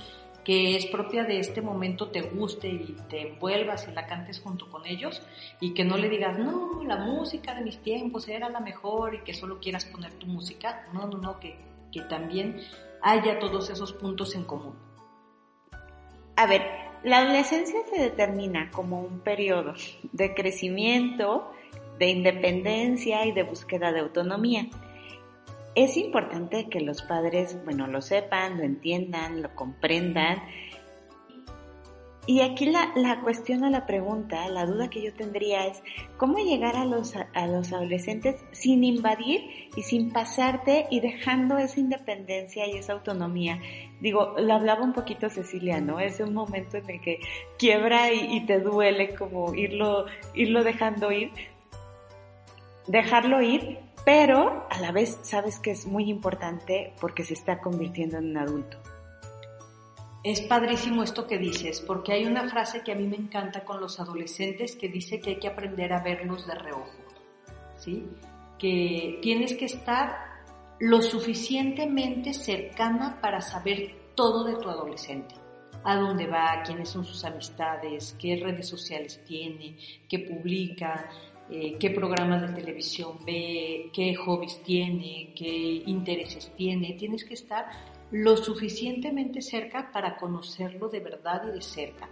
que 0.43 0.75
es 0.75 0.87
propia 0.87 1.23
de 1.25 1.38
este 1.38 1.61
momento 1.61 2.09
te 2.09 2.23
guste 2.23 2.66
y 2.66 2.97
te 3.11 3.28
envuelvas 3.28 3.87
y 3.87 3.93
la 3.93 4.07
cantes 4.07 4.40
junto 4.40 4.71
con 4.71 4.87
ellos 4.87 5.21
y 5.61 5.75
que 5.75 5.85
no 5.85 5.99
le 5.99 6.09
digas, 6.09 6.38
no, 6.38 6.83
la 6.83 6.97
música 6.97 7.54
de 7.54 7.61
mis 7.61 7.76
tiempos 7.83 8.26
era 8.26 8.49
la 8.49 8.61
mejor 8.61 9.16
y 9.16 9.19
que 9.21 9.35
solo 9.35 9.61
quieras 9.61 9.85
poner 9.85 10.14
tu 10.14 10.26
música. 10.26 10.87
No, 10.95 11.07
no, 11.07 11.19
no, 11.19 11.38
que, 11.38 11.59
que 11.93 12.00
también 12.00 12.59
haya 13.02 13.38
todos 13.38 13.69
esos 13.69 13.93
puntos 13.93 14.35
en 14.35 14.45
común. 14.45 14.76
A 16.37 16.47
ver, 16.47 16.62
la 17.02 17.19
adolescencia 17.19 17.81
se 17.93 18.00
determina 18.00 18.71
como 18.71 19.02
un 19.02 19.21
periodo 19.21 19.75
de 20.12 20.33
crecimiento, 20.33 21.52
de 21.99 22.09
independencia 22.09 23.26
y 23.26 23.33
de 23.33 23.43
búsqueda 23.43 23.93
de 23.93 24.00
autonomía. 24.00 24.71
Es 25.75 25.97
importante 25.97 26.69
que 26.69 26.81
los 26.81 27.02
padres, 27.02 27.59
bueno, 27.64 27.87
lo 27.88 28.00
sepan, 28.00 28.59
lo 28.59 28.62
entiendan, 28.62 29.43
lo 29.43 29.54
comprendan. 29.54 30.38
Y 32.26 32.40
aquí 32.40 32.66
la, 32.66 32.90
la 32.95 33.21
cuestión 33.21 33.64
o 33.64 33.71
la 33.71 33.85
pregunta, 33.85 34.49
la 34.49 34.64
duda 34.64 34.88
que 34.88 35.02
yo 35.02 35.12
tendría 35.12 35.66
es, 35.66 35.83
¿cómo 36.16 36.38
llegar 36.38 36.75
a 36.76 36.87
los, 36.87 37.14
a 37.16 37.47
los 37.47 37.73
adolescentes 37.73 38.37
sin 38.52 38.83
invadir 38.83 39.69
y 39.76 39.83
sin 39.83 40.11
pasarte 40.11 40.87
y 40.90 41.00
dejando 41.00 41.59
esa 41.59 41.81
independencia 41.81 42.66
y 42.66 42.78
esa 42.78 42.95
autonomía? 42.95 43.61
Digo, 44.00 44.37
lo 44.38 44.54
hablaba 44.54 44.85
un 44.85 44.95
poquito 44.95 45.28
Cecilia, 45.28 45.81
¿no? 45.83 46.00
Es 46.00 46.19
un 46.21 46.33
momento 46.33 46.78
en 46.78 46.88
el 46.88 47.00
que 47.00 47.19
quiebra 47.59 48.11
y, 48.11 48.37
y 48.37 48.47
te 48.47 48.61
duele 48.61 49.14
como 49.14 49.54
irlo, 49.54 50.07
irlo 50.35 50.64
dejando 50.64 51.12
ir, 51.12 51.31
dejarlo 52.87 53.43
ir, 53.43 53.81
pero 54.04 54.66
a 54.70 54.80
la 54.80 54.92
vez 54.92 55.18
sabes 55.23 55.58
que 55.58 55.70
es 55.70 55.87
muy 55.87 56.11
importante 56.11 56.92
porque 57.00 57.25
se 57.25 57.34
está 57.34 57.61
convirtiendo 57.61 58.18
en 58.18 58.30
un 58.30 58.37
adulto. 58.37 58.78
Es 60.23 60.40
padrísimo 60.40 61.02
esto 61.02 61.26
que 61.26 61.38
dices, 61.38 61.82
porque 61.82 62.12
hay 62.12 62.25
una 62.25 62.49
frase 62.49 62.82
que 62.82 62.92
a 62.92 62.94
mí 62.94 63.06
me 63.06 63.16
encanta 63.16 63.64
con 63.64 63.80
los 63.80 64.00
adolescentes 64.00 64.75
que 64.75 64.88
dice 64.88 65.20
que 65.20 65.30
hay 65.30 65.37
que 65.37 65.49
aprender 65.49 65.92
a 65.92 66.02
verlos 66.02 66.46
de 66.46 66.54
reojo, 66.54 66.96
¿sí? 67.76 68.06
Que 68.58 69.18
tienes 69.20 69.52
que 69.52 69.66
estar 69.66 70.34
lo 70.80 71.02
suficientemente 71.02 72.32
cercana 72.32 73.20
para 73.20 73.40
saber 73.40 74.12
todo 74.14 74.44
de 74.44 74.56
tu 74.56 74.70
adolescente. 74.70 75.34
A 75.84 75.96
dónde 75.96 76.26
va, 76.26 76.62
quiénes 76.64 76.88
son 76.88 77.04
sus 77.04 77.23
amistades, 77.25 78.16
qué 78.18 78.40
redes 78.42 78.66
sociales 78.66 79.23
tiene, 79.26 79.76
qué 80.08 80.20
publica, 80.20 81.11
eh, 81.50 81.76
qué 81.78 81.90
programas 81.90 82.42
de 82.42 82.48
televisión 82.48 83.18
ve, 83.26 83.90
qué 83.92 84.14
hobbies 84.14 84.62
tiene, 84.62 85.32
qué 85.36 85.82
intereses 85.86 86.52
tiene. 86.56 86.94
Tienes 86.94 87.24
que 87.24 87.34
estar 87.34 87.66
lo 88.10 88.36
suficientemente 88.36 89.42
cerca 89.42 89.90
para 89.92 90.16
conocerlo 90.16 90.88
de 90.88 91.00
verdad 91.00 91.42
y 91.48 91.52
de 91.52 91.62
cerca. 91.62 92.08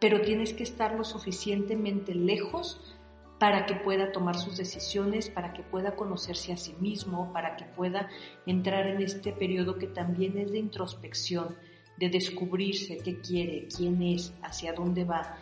pero 0.00 0.20
tienes 0.20 0.52
que 0.54 0.62
estar 0.62 0.94
lo 0.94 1.02
suficientemente 1.02 2.14
lejos 2.14 2.96
para 3.38 3.66
que 3.66 3.74
pueda 3.74 4.12
tomar 4.12 4.36
sus 4.36 4.56
decisiones, 4.56 5.28
para 5.28 5.52
que 5.52 5.62
pueda 5.62 5.96
conocerse 5.96 6.52
a 6.52 6.56
sí 6.56 6.74
mismo, 6.80 7.32
para 7.32 7.56
que 7.56 7.64
pueda 7.64 8.08
entrar 8.46 8.86
en 8.86 9.00
este 9.02 9.32
periodo 9.32 9.76
que 9.76 9.86
también 9.86 10.38
es 10.38 10.52
de 10.52 10.58
introspección, 10.58 11.56
de 11.96 12.08
descubrirse 12.10 12.98
qué 12.98 13.20
quiere, 13.20 13.66
quién 13.76 14.02
es, 14.02 14.34
hacia 14.42 14.72
dónde 14.72 15.04
va, 15.04 15.36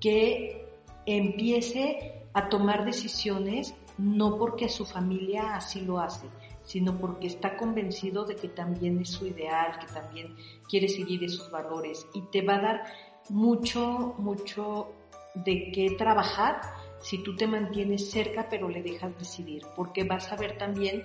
que 0.00 0.66
empiece 1.06 2.21
a 2.34 2.48
tomar 2.48 2.84
decisiones 2.84 3.74
no 3.98 4.38
porque 4.38 4.68
su 4.68 4.84
familia 4.84 5.54
así 5.54 5.82
lo 5.82 6.00
hace, 6.00 6.28
sino 6.62 6.98
porque 6.98 7.26
está 7.26 7.56
convencido 7.56 8.24
de 8.24 8.36
que 8.36 8.48
también 8.48 9.00
es 9.00 9.10
su 9.10 9.26
ideal, 9.26 9.78
que 9.78 9.92
también 9.92 10.36
quiere 10.68 10.88
seguir 10.88 11.22
esos 11.24 11.50
valores. 11.50 12.06
Y 12.14 12.22
te 12.30 12.42
va 12.42 12.56
a 12.56 12.60
dar 12.60 12.84
mucho, 13.28 14.14
mucho 14.18 14.92
de 15.34 15.70
qué 15.72 15.94
trabajar 15.96 16.60
si 17.00 17.22
tú 17.22 17.36
te 17.36 17.46
mantienes 17.46 18.10
cerca 18.10 18.48
pero 18.48 18.68
le 18.68 18.82
dejas 18.82 19.18
decidir, 19.18 19.62
porque 19.76 20.04
vas 20.04 20.30
a 20.32 20.36
ver 20.36 20.56
también 20.56 21.04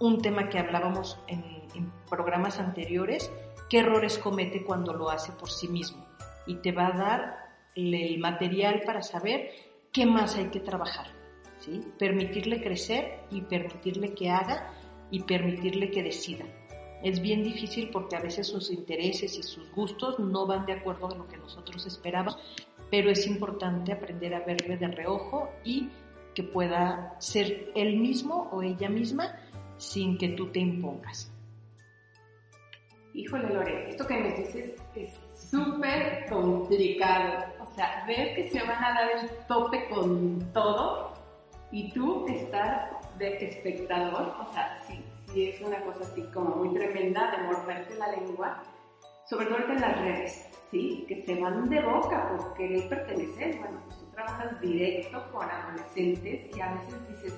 un 0.00 0.20
tema 0.20 0.48
que 0.48 0.58
hablábamos 0.58 1.18
en, 1.26 1.42
programas 2.08 2.60
anteriores, 2.60 3.32
qué 3.68 3.80
errores 3.80 4.18
comete 4.18 4.62
cuando 4.62 4.92
lo 4.92 5.10
hace 5.10 5.32
por 5.32 5.50
sí 5.50 5.66
mismo. 5.66 6.06
Y 6.46 6.56
te 6.56 6.70
va 6.70 6.88
a 6.88 6.96
dar 6.96 7.38
el 7.74 8.18
material 8.18 8.82
para 8.86 9.02
saber 9.02 9.50
qué 9.94 10.04
más 10.04 10.36
hay 10.36 10.46
que 10.46 10.60
trabajar, 10.60 11.06
¿sí? 11.58 11.80
Permitirle 11.98 12.60
crecer 12.60 13.20
y 13.30 13.42
permitirle 13.42 14.12
que 14.12 14.28
haga 14.28 14.74
y 15.10 15.22
permitirle 15.22 15.90
que 15.90 16.02
decida. 16.02 16.44
Es 17.02 17.22
bien 17.22 17.44
difícil 17.44 17.90
porque 17.90 18.16
a 18.16 18.20
veces 18.20 18.48
sus 18.48 18.70
intereses 18.70 19.38
y 19.38 19.42
sus 19.42 19.70
gustos 19.70 20.18
no 20.18 20.46
van 20.46 20.66
de 20.66 20.72
acuerdo 20.72 21.06
a 21.06 21.14
lo 21.14 21.28
que 21.28 21.36
nosotros 21.36 21.86
esperábamos, 21.86 22.36
pero 22.90 23.08
es 23.08 23.26
importante 23.26 23.92
aprender 23.92 24.34
a 24.34 24.44
verle 24.44 24.76
de 24.76 24.88
reojo 24.88 25.48
y 25.64 25.88
que 26.34 26.42
pueda 26.42 27.14
ser 27.20 27.70
él 27.76 27.96
mismo 27.96 28.48
o 28.52 28.62
ella 28.62 28.88
misma 28.88 29.38
sin 29.76 30.18
que 30.18 30.30
tú 30.30 30.50
te 30.50 30.58
impongas. 30.58 31.33
Híjole, 33.14 33.54
Lore, 33.54 33.90
esto 33.90 34.06
que 34.08 34.20
nos 34.20 34.36
dices 34.36 34.72
es 34.96 35.14
súper 35.36 36.26
complicado. 36.28 37.44
O 37.60 37.66
sea, 37.74 38.04
ver 38.08 38.34
que 38.34 38.50
se 38.50 38.60
van 38.60 38.82
a 38.82 38.92
dar 38.92 39.10
el 39.12 39.30
tope 39.46 39.88
con 39.88 40.40
todo 40.52 41.14
y 41.70 41.92
tú 41.92 42.26
estás 42.28 42.90
de 43.16 43.36
espectador. 43.36 44.34
O 44.40 44.52
sea, 44.52 44.82
sí, 44.88 45.04
sí 45.32 45.50
es 45.50 45.60
una 45.60 45.80
cosa 45.82 46.00
así 46.02 46.22
como 46.34 46.56
muy 46.56 46.74
tremenda 46.74 47.30
de 47.30 47.44
morderte 47.44 47.94
la 47.94 48.10
lengua, 48.10 48.64
sobre 49.24 49.46
todo 49.46 49.58
en 49.58 49.80
las 49.80 50.00
redes 50.00 50.54
que 51.06 51.22
se 51.24 51.40
van 51.40 51.68
de 51.68 51.80
boca 51.80 52.28
por 52.30 52.54
querer 52.54 52.88
pertenecer. 52.88 53.58
Bueno, 53.58 53.80
pues 53.84 53.98
tú 53.98 54.06
trabajas 54.06 54.60
directo 54.60 55.24
con 55.32 55.48
adolescentes 55.48 56.56
y 56.56 56.60
a 56.60 56.74
veces 56.74 57.08
dices, 57.08 57.34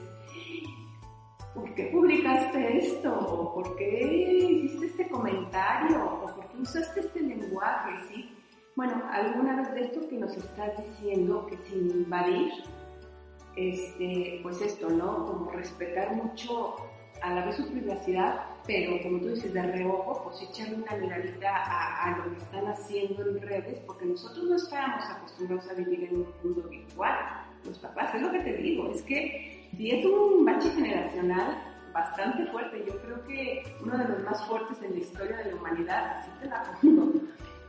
¿por 1.56 1.74
qué 1.74 1.84
publicaste 1.86 2.78
esto? 2.78 3.12
¿O 3.12 3.54
por 3.54 3.76
qué 3.76 4.02
hiciste 4.62 4.86
este 4.86 5.08
comentario? 5.08 6.04
¿O 6.04 6.34
por 6.36 6.48
qué 6.48 6.58
usaste 6.58 7.00
este 7.00 7.20
lenguaje? 7.20 7.92
¿Sí? 8.08 8.30
Bueno, 8.76 9.02
alguna 9.10 9.56
vez 9.56 9.72
de 9.72 9.80
esto 9.84 10.06
que 10.08 10.18
nos 10.18 10.36
estás 10.36 10.72
diciendo 10.76 11.46
que 11.46 11.56
sin 11.56 11.90
invadir, 11.90 12.52
este, 13.56 14.40
pues 14.42 14.60
esto, 14.60 14.90
¿no? 14.90 15.24
Como 15.24 15.50
respetar 15.50 16.14
mucho 16.14 16.76
a 17.22 17.32
la 17.32 17.46
vez 17.46 17.56
su 17.56 17.66
privacidad, 17.70 18.44
pero 18.66 19.00
como 19.02 19.18
tú 19.20 19.28
dices, 19.28 19.54
de 19.54 19.62
reojo, 19.62 20.24
pues 20.24 20.42
echarle 20.42 20.76
una 20.76 20.94
miradita 20.96 22.04
a, 22.04 22.18
lo 22.18 22.30
que 22.32 22.36
están 22.36 22.66
haciendo 22.66 23.26
en 23.26 23.40
redes, 23.40 23.80
porque 23.86 24.04
nosotros 24.04 24.44
no 24.44 24.56
estamos 24.56 25.02
acostumbrados 25.08 25.70
a 25.70 25.74
vivir 25.74 26.04
en 26.04 26.16
un 26.16 26.26
mundo 26.44 26.68
virtual. 26.68 27.16
Los 27.64 27.78
papás, 27.78 28.14
es 28.14 28.20
lo 28.20 28.30
que 28.30 28.40
te 28.40 28.52
digo, 28.58 28.90
es 28.90 29.02
que 29.02 29.45
si 29.76 29.90
es 29.90 30.04
un 30.06 30.44
bache 30.44 30.70
generacional 30.70 31.62
bastante 31.92 32.46
fuerte, 32.46 32.84
yo 32.86 32.98
creo 33.02 33.24
que 33.24 33.76
uno 33.82 33.96
de 33.96 34.08
los 34.08 34.22
más 34.24 34.44
fuertes 34.46 34.82
en 34.82 34.92
la 34.92 34.98
historia 34.98 35.36
de 35.38 35.52
la 35.52 35.56
humanidad, 35.56 36.18
así 36.18 36.30
te 36.40 36.46
la 36.46 36.62
pongo. 36.80 37.12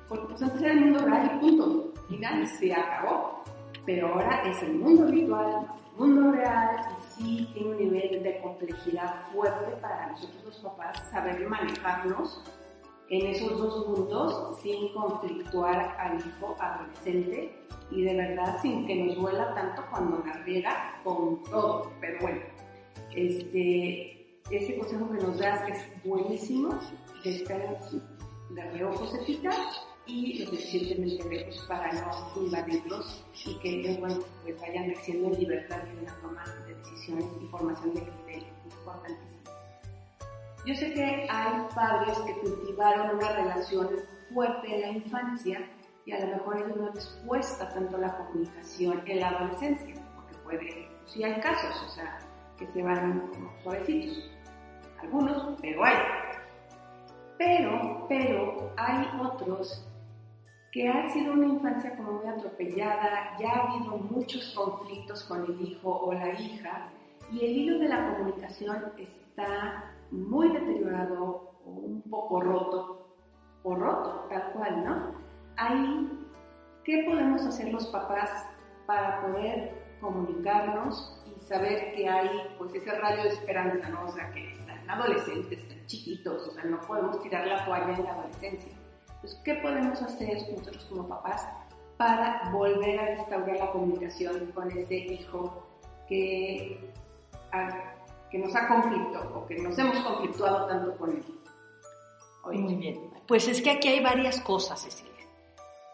Porque 0.07 0.25
pues 0.27 0.41
antes 0.41 0.62
era 0.62 0.73
el 0.73 0.79
mundo 0.82 0.99
real 0.99 1.32
y 1.36 1.39
punto, 1.39 1.93
y 2.10 2.47
se 2.47 2.73
acabó. 2.73 3.43
Pero 3.86 4.13
ahora 4.13 4.43
es 4.43 4.62
el 4.63 4.75
mundo 4.75 5.05
virtual, 5.05 5.67
el 5.93 5.99
mundo 5.99 6.32
real, 6.32 6.77
sí 7.15 7.49
tiene 7.53 7.69
un 7.69 7.77
nivel 7.77 8.23
de 8.23 8.39
complejidad 8.41 9.27
fuerte 9.34 9.71
para 9.82 10.12
nosotros 10.12 10.43
los 10.45 10.58
papás 10.58 11.03
saber 11.10 11.47
manejarnos 11.47 12.43
en 13.10 13.28
esos 13.28 13.58
dos 13.58 13.88
mundos 13.88 14.60
sin 14.62 14.93
conflictuar 14.93 15.96
al 16.00 16.20
hijo 16.20 16.56
adolescente 16.60 17.56
y 17.89 18.04
de 18.04 18.15
verdad 18.15 18.58
sin 18.62 18.86
que 18.86 18.96
nos 18.96 19.15
duela 19.15 19.54
tanto 19.56 19.84
cuando 19.89 20.24
la 20.26 20.34
riega 20.43 21.00
con 21.04 21.41
todo. 21.43 21.91
Pero 22.02 22.20
bueno, 22.22 22.41
este, 23.15 24.39
ese 24.52 24.78
consejo 24.78 25.10
que 25.10 25.24
nos 25.24 25.38
das 25.38 25.70
es 25.70 26.04
buenísimo, 26.04 26.78
de 27.24 27.36
estar 27.36 27.80
de 28.50 28.72
reojo 28.72 29.06
se 29.08 29.39
y 30.08 30.39
lo 30.39 30.52
suficientemente 30.52 31.30
lejos 31.30 31.65
para 31.67 31.91
no 31.91 32.41
invadirlos 32.41 33.26
y 33.46 33.56
que 33.60 33.70
ellos 33.70 34.00
bueno, 34.00 34.20
pues 34.43 34.60
vayan 34.62 34.86
creciendo 34.86 35.28
en 35.28 35.39
libertad 35.39 35.80
y 35.86 35.98
en 35.98 36.06
la 36.06 36.15
toma 36.22 36.43
de 36.65 36.76
decisiones 36.76 37.26
y 37.41 37.46
formación 37.48 37.93
de 37.93 38.02
criterio. 38.04 38.48
Yo 40.67 40.75
sé 40.75 40.93
que 40.93 41.01
hay 41.01 41.67
padres 41.73 42.19
que 42.25 42.34
cultivaron 42.41 43.15
una 43.15 43.32
relación 43.32 43.88
fuerte 44.34 44.75
en 44.75 44.82
la 44.82 44.88
infancia 44.89 45.65
y 46.06 46.12
a 46.12 46.19
lo 46.25 46.36
mejor 46.36 46.58
ellos 46.58 46.75
no 46.75 46.89
les 46.93 47.06
cuesta 47.25 47.69
tanto 47.69 47.97
la 47.97 48.17
comunicación 48.17 49.01
en 49.06 49.21
la 49.21 49.30
adolescencia, 49.30 49.95
porque 50.13 50.38
puede, 50.43 50.89
sí 51.06 51.23
hay 51.23 51.39
casos, 51.39 51.73
o 51.86 51.89
sea, 51.91 52.19
que 52.58 52.67
se 52.67 52.84
van 52.84 53.30
como 53.30 53.49
suavecitos, 53.63 54.30
algunos, 54.99 55.58
pero 55.62 55.86
hay. 55.86 55.95
Pero, 57.38 58.06
pero 58.10 58.73
hay 58.75 59.08
otros 59.21 59.89
que 60.73 60.89
ha 60.89 61.10
sido 61.13 61.32
una 61.32 61.45
infancia 61.45 61.95
como 61.95 62.12
muy 62.12 62.27
atropellada, 62.27 63.38
ya 63.39 63.51
ha 63.51 63.71
habido 63.71 63.95
muchos 63.99 64.53
conflictos 64.53 65.23
con 65.23 65.45
el 65.45 65.62
hijo 65.62 65.97
o 65.97 66.12
la 66.12 66.38
hija 66.38 66.89
y 67.32 67.45
el 67.45 67.51
hilo 67.51 67.80
de 67.80 67.88
la 67.88 68.17
comunicación 68.17 68.84
está 68.97 69.93
muy 70.12 70.50
deteriorado 70.50 71.54
o 71.65 71.70
un 71.70 72.02
poco 72.10 72.41
roto, 72.41 73.15
o 73.63 73.76
roto, 73.76 74.28
tal 74.30 74.54
cual, 74.54 74.86
¿no? 74.86 75.12
Ahí, 75.58 76.10
¿qué 76.84 77.04
podemos 77.06 77.46
hacer 77.46 77.74
los 77.74 77.88
papás 77.88 78.30
para 78.86 79.22
poder 79.22 79.98
comunicarnos 80.00 81.24
y 81.26 81.39
saber 81.41 81.93
que 81.93 82.08
hay 82.08 82.30
pues 82.58 82.74
ese 82.74 82.91
radio 82.91 83.24
de 83.24 83.30
esperanza, 83.30 83.89
¿no? 83.89 84.06
O 84.06 84.10
sea, 84.10 84.32
que 84.32 84.52
están 84.52 84.89
adolescentes, 84.89 85.60
están 85.60 85.86
chiquitos, 85.88 86.48
o 86.48 86.52
sea, 86.52 86.63
no 86.65 86.80
podemos 86.82 87.22
tirar 87.22 87.46
la 87.48 87.65
toalla 87.65 87.98
en 87.98 88.04
la 88.04 88.13
adolescencia 88.13 88.78
entonces, 89.17 89.41
¿qué 89.43 89.56
podemos 89.56 90.02
hacer 90.02 90.38
nosotros 90.52 90.86
como 90.86 91.08
papás 91.08 91.48
para 91.98 92.52
volver 92.52 93.00
a 93.00 93.06
restaurar 93.15 93.58
la 93.58 93.72
comunicación 93.72 94.52
con 94.54 94.70
ese 94.72 94.96
hijo 94.96 95.67
que, 96.08 96.91
que 98.29 98.37
nos 98.37 98.55
ha 98.55 98.67
conflicto 98.67 99.31
o 99.35 99.45
que 99.45 99.57
nos 99.57 99.77
hemos 99.77 99.99
conflictuado 99.99 100.67
tanto 100.67 100.97
con 100.97 101.11
él? 101.11 101.23
Muy 102.45 102.75
bien. 102.75 103.11
Pues 103.27 103.47
es 103.47 103.61
que 103.61 103.71
aquí 103.71 103.89
hay 103.89 104.01
varias 104.01 104.39
cosas, 104.41 104.81
Cecilia. 104.81 105.13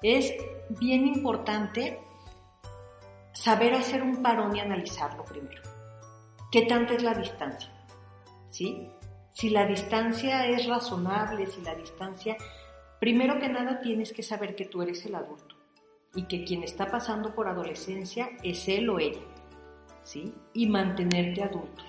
Es 0.01 0.33
bien 0.69 1.07
importante 1.07 1.99
saber 3.33 3.73
hacer 3.73 4.03
un 4.03 4.21
parón 4.21 4.55
y 4.55 4.59
analizarlo 4.59 5.23
primero. 5.23 5.61
¿Qué 6.51 6.63
tanta 6.63 6.93
es 6.93 7.03
la 7.03 7.13
distancia? 7.13 7.71
¿Sí? 8.49 8.87
Si 9.31 9.49
la 9.49 9.65
distancia 9.65 10.45
es 10.45 10.67
razonable, 10.67 11.47
si 11.47 11.61
la 11.61 11.73
distancia 11.73 12.37
Primero 13.03 13.37
que 13.37 13.49
nada 13.49 13.81
tienes 13.81 14.13
que 14.13 14.23
saber 14.23 14.55
que 14.55 14.63
tú 14.63 14.81
eres 14.81 15.05
el 15.05 15.15
adulto 15.15 15.57
y 16.15 16.23
que 16.23 16.45
quien 16.45 16.63
está 16.63 16.87
pasando 16.87 17.35
por 17.35 17.49
adolescencia 17.49 18.29
es 18.43 18.65
él 18.69 18.89
o 18.89 18.97
ella, 18.97 19.19
¿sí? 20.03 20.33
Y 20.53 20.67
mantenerte 20.67 21.43
adulto, 21.43 21.83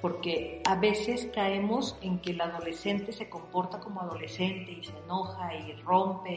porque 0.00 0.62
a 0.64 0.76
veces 0.76 1.30
caemos 1.34 1.96
en 2.02 2.18
que 2.20 2.32
el 2.32 2.40
adolescente 2.40 3.12
se 3.12 3.28
comporta 3.28 3.80
como 3.80 4.00
adolescente 4.00 4.72
y 4.72 4.84
se 4.84 4.96
enoja 4.98 5.54
y 5.54 5.72
rompe 5.82 6.32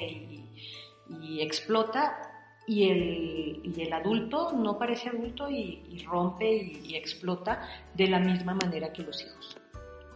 y, 1.09 1.41
explota 1.41 2.31
y 2.65 2.89
el, 2.89 3.73
el, 3.77 3.93
adulto 3.93 4.53
no 4.53 4.77
parece 4.77 5.09
adulto 5.09 5.49
y, 5.49 6.03
rompe 6.07 6.55
y, 6.55 6.81
y 6.85 6.95
explota 6.95 7.67
de 7.93 8.07
la 8.07 8.19
misma 8.19 8.53
manera 8.53 8.91
que 8.91 9.03
los 9.03 9.21
hijos. 9.21 9.57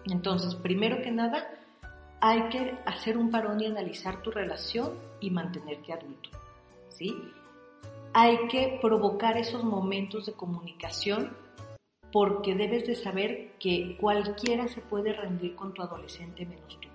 Entonces, 0.05 0.55
primero 0.55 1.01
que 1.01 1.12
nada, 1.12 1.49
hay 2.19 2.49
que 2.49 2.77
hacer 2.86 3.17
un 3.17 3.29
parón 3.29 3.62
y 3.62 3.67
analizar 3.67 4.21
tu 4.21 4.31
relación 4.31 4.93
y 5.19 5.29
mantenerte 5.29 5.93
adulto. 5.93 6.29
¿sí? 6.89 7.15
Hay 8.13 8.47
que 8.47 8.79
provocar 8.81 9.38
esos 9.38 9.63
momentos 9.63 10.25
de 10.25 10.33
comunicación 10.33 11.36
porque 12.12 12.56
debes 12.56 12.88
de 12.88 12.96
saber 12.96 13.54
que 13.60 13.98
cualquiera 14.00 14.67
se 14.67 14.82
puede 14.82 15.13
rendir 15.13 15.56
con 15.56 15.74
tu 15.74 15.82
adolescente 15.82 16.46
menos 16.46 16.80
tú. 16.80 16.88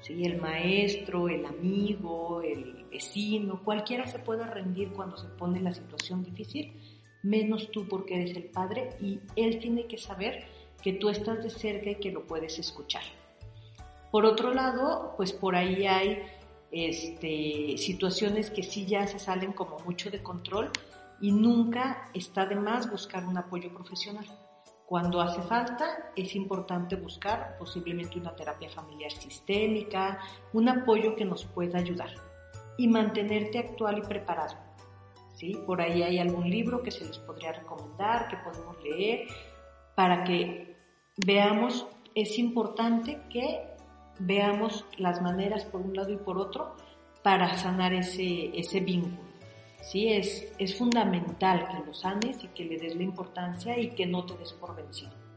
¿sí? 0.00 0.24
El 0.24 0.40
maestro, 0.40 1.28
el 1.28 1.46
amigo, 1.46 2.42
el 2.42 2.84
vecino, 2.90 3.62
cualquiera 3.62 4.06
se 4.06 4.18
puede 4.18 4.44
rendir 4.44 4.90
cuando 4.92 5.16
se 5.16 5.28
pone 5.28 5.58
en 5.58 5.64
la 5.64 5.74
situación 5.74 6.22
difícil, 6.24 6.74
menos 7.22 7.70
tú 7.70 7.86
porque 7.86 8.16
eres 8.16 8.36
el 8.36 8.44
padre 8.44 8.90
y 9.00 9.20
él 9.36 9.58
tiene 9.58 9.86
que 9.86 9.98
saber 9.98 10.44
que 10.82 10.92
tú 10.94 11.08
estás 11.08 11.42
de 11.42 11.50
cerca 11.50 11.90
y 11.90 11.96
que 11.96 12.12
lo 12.12 12.26
puedes 12.26 12.58
escuchar. 12.58 13.02
Por 14.10 14.24
otro 14.24 14.54
lado, 14.54 15.14
pues 15.16 15.32
por 15.32 15.54
ahí 15.54 15.86
hay 15.86 16.22
este, 16.70 17.76
situaciones 17.76 18.50
que 18.50 18.62
sí 18.62 18.86
ya 18.86 19.06
se 19.06 19.18
salen 19.18 19.52
como 19.52 19.78
mucho 19.80 20.10
de 20.10 20.22
control 20.22 20.70
y 21.20 21.32
nunca 21.32 22.10
está 22.14 22.46
de 22.46 22.56
más 22.56 22.90
buscar 22.90 23.24
un 23.24 23.36
apoyo 23.36 23.72
profesional. 23.72 24.26
Cuando 24.86 25.20
hace 25.20 25.42
falta, 25.42 26.12
es 26.16 26.34
importante 26.34 26.96
buscar 26.96 27.56
posiblemente 27.58 28.18
una 28.18 28.34
terapia 28.34 28.70
familiar 28.70 29.12
sistémica, 29.12 30.18
un 30.54 30.68
apoyo 30.68 31.14
que 31.14 31.26
nos 31.26 31.44
pueda 31.44 31.78
ayudar 31.78 32.10
y 32.78 32.88
mantenerte 32.88 33.58
actual 33.58 33.98
y 33.98 34.02
preparado. 34.02 34.54
¿sí? 35.34 35.58
Por 35.66 35.82
ahí 35.82 36.02
hay 36.02 36.18
algún 36.18 36.48
libro 36.48 36.82
que 36.82 36.90
se 36.90 37.04
les 37.04 37.18
podría 37.18 37.52
recomendar, 37.52 38.28
que 38.28 38.38
podemos 38.38 38.82
leer, 38.82 39.28
para 39.94 40.24
que 40.24 40.76
veamos, 41.18 41.86
es 42.14 42.38
importante 42.38 43.20
que 43.30 43.62
veamos 44.20 44.86
las 44.96 45.20
maneras 45.20 45.64
por 45.66 45.82
un 45.82 45.94
lado 45.94 46.12
y 46.12 46.16
por 46.16 46.38
otro 46.38 46.76
para 47.22 47.56
sanar 47.56 47.92
ese, 47.92 48.58
ese 48.58 48.80
vínculo. 48.80 49.27
¿Sí? 49.82 50.08
Es, 50.08 50.52
es 50.58 50.76
fundamental 50.76 51.68
que 51.68 51.86
lo 51.86 51.94
sanes 51.94 52.42
y 52.44 52.48
que 52.48 52.64
le 52.64 52.78
des 52.78 52.96
la 52.96 53.02
importancia 53.02 53.78
y 53.78 53.90
que 53.90 54.06
no 54.06 54.24
te 54.26 54.36
des 54.36 54.52
por 54.52 54.76
vencido. 54.76 55.27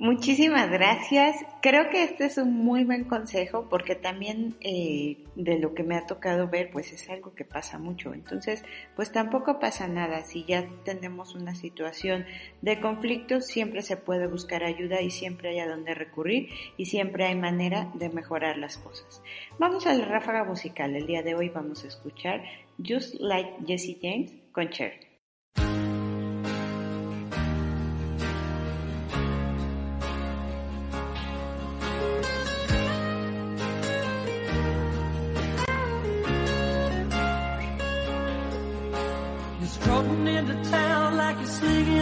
Muchísimas 0.00 0.70
gracias. 0.70 1.36
Creo 1.60 1.90
que 1.90 2.02
este 2.02 2.24
es 2.24 2.38
un 2.38 2.54
muy 2.54 2.84
buen 2.84 3.04
consejo 3.04 3.66
porque 3.68 3.94
también 3.94 4.56
eh, 4.62 5.18
de 5.34 5.58
lo 5.58 5.74
que 5.74 5.82
me 5.82 5.94
ha 5.94 6.06
tocado 6.06 6.48
ver, 6.48 6.70
pues 6.70 6.90
es 6.94 7.10
algo 7.10 7.34
que 7.34 7.44
pasa 7.44 7.78
mucho. 7.78 8.14
Entonces, 8.14 8.64
pues 8.96 9.12
tampoco 9.12 9.58
pasa 9.58 9.88
nada. 9.88 10.24
Si 10.24 10.46
ya 10.46 10.66
tenemos 10.86 11.34
una 11.34 11.54
situación 11.54 12.24
de 12.62 12.80
conflicto, 12.80 13.42
siempre 13.42 13.82
se 13.82 13.98
puede 13.98 14.26
buscar 14.26 14.64
ayuda 14.64 15.02
y 15.02 15.10
siempre 15.10 15.50
hay 15.50 15.58
a 15.58 15.68
dónde 15.68 15.94
recurrir 15.94 16.48
y 16.78 16.86
siempre 16.86 17.26
hay 17.26 17.34
manera 17.34 17.90
de 17.92 18.08
mejorar 18.08 18.56
las 18.56 18.78
cosas. 18.78 19.22
Vamos 19.58 19.86
a 19.86 19.92
la 19.92 20.06
ráfaga 20.06 20.44
musical. 20.44 20.96
El 20.96 21.06
día 21.06 21.22
de 21.22 21.34
hoy 21.34 21.50
vamos 21.50 21.84
a 21.84 21.88
escuchar 21.88 22.42
Just 22.78 23.16
Like 23.20 23.66
Jesse 23.66 23.98
James 24.00 24.32
con 24.52 24.70
Cher. 24.70 24.94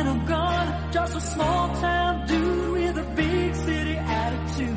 You're 0.04 0.14
a 0.14 0.26
gun. 0.26 0.92
Just 0.92 1.16
a 1.16 1.20
small 1.20 1.74
town 1.76 2.26
dude 2.26 2.72
with 2.72 2.98
a 2.98 3.06
big 3.14 3.54
city 3.54 3.96
attitude. 3.96 4.76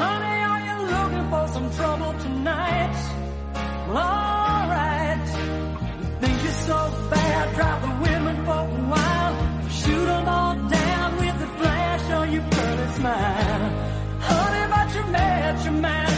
Honey, 0.00 0.38
are 0.50 0.62
you 0.68 0.76
looking 0.94 1.26
for 1.30 1.48
some 1.48 1.68
trouble 1.78 2.12
tonight? 2.20 2.96
Well, 3.88 3.98
alright. 3.98 5.26
You 6.00 6.08
think 6.20 6.42
you're 6.44 6.60
so 6.70 6.78
bad, 7.10 7.54
drive 7.54 7.82
the 7.86 7.94
women 8.10 8.36
for 8.46 8.60
a 8.78 8.82
while. 8.92 9.68
Shoot 9.80 10.04
them 10.12 10.28
all 10.28 10.54
down 10.68 11.16
with 11.16 11.46
a 11.48 11.50
flash 11.58 12.10
on 12.18 12.32
your 12.32 12.42
pearly 12.50 12.88
smile. 12.98 13.70
Honey, 14.28 14.64
but 14.72 14.94
you're 14.94 15.06
mad, 15.06 15.64
you're 15.64 15.80
mad 15.88 16.09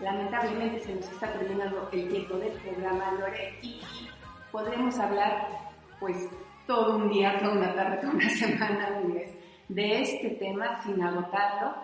lamentablemente 0.00 0.80
se 0.80 0.94
nos 0.94 1.10
está 1.10 1.32
terminando 1.32 1.88
el 1.92 2.08
tiempo 2.08 2.36
del 2.36 2.52
programa, 2.52 3.12
Lore, 3.12 3.58
y 3.62 3.80
podremos 4.50 4.98
hablar 4.98 5.48
pues 6.00 6.28
todo 6.66 6.96
un 6.96 7.10
día, 7.10 7.38
toda 7.38 7.52
una 7.52 7.74
tarde, 7.74 7.98
toda 7.98 8.12
una 8.14 8.30
semana, 8.30 9.00
un 9.02 9.14
mes, 9.14 9.30
de 9.68 10.02
este 10.02 10.30
tema 10.30 10.82
sin 10.82 11.02
agotarlo. 11.02 11.74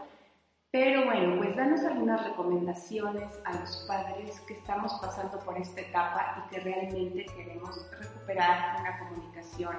Pero 0.73 1.05
bueno, 1.05 1.37
pues 1.39 1.57
danos 1.57 1.83
algunas 1.85 2.23
recomendaciones 2.23 3.41
a 3.45 3.59
los 3.59 3.85
padres 3.89 4.41
que 4.43 4.55
estamos 4.55 4.93
pasando 5.03 5.41
por 5.41 5.59
esta 5.59 5.81
etapa 5.81 6.45
y 6.47 6.55
que 6.55 6.61
realmente 6.61 7.27
queremos 7.37 7.91
recuperar 7.99 8.81
una 8.81 8.99
comunicación 9.01 9.77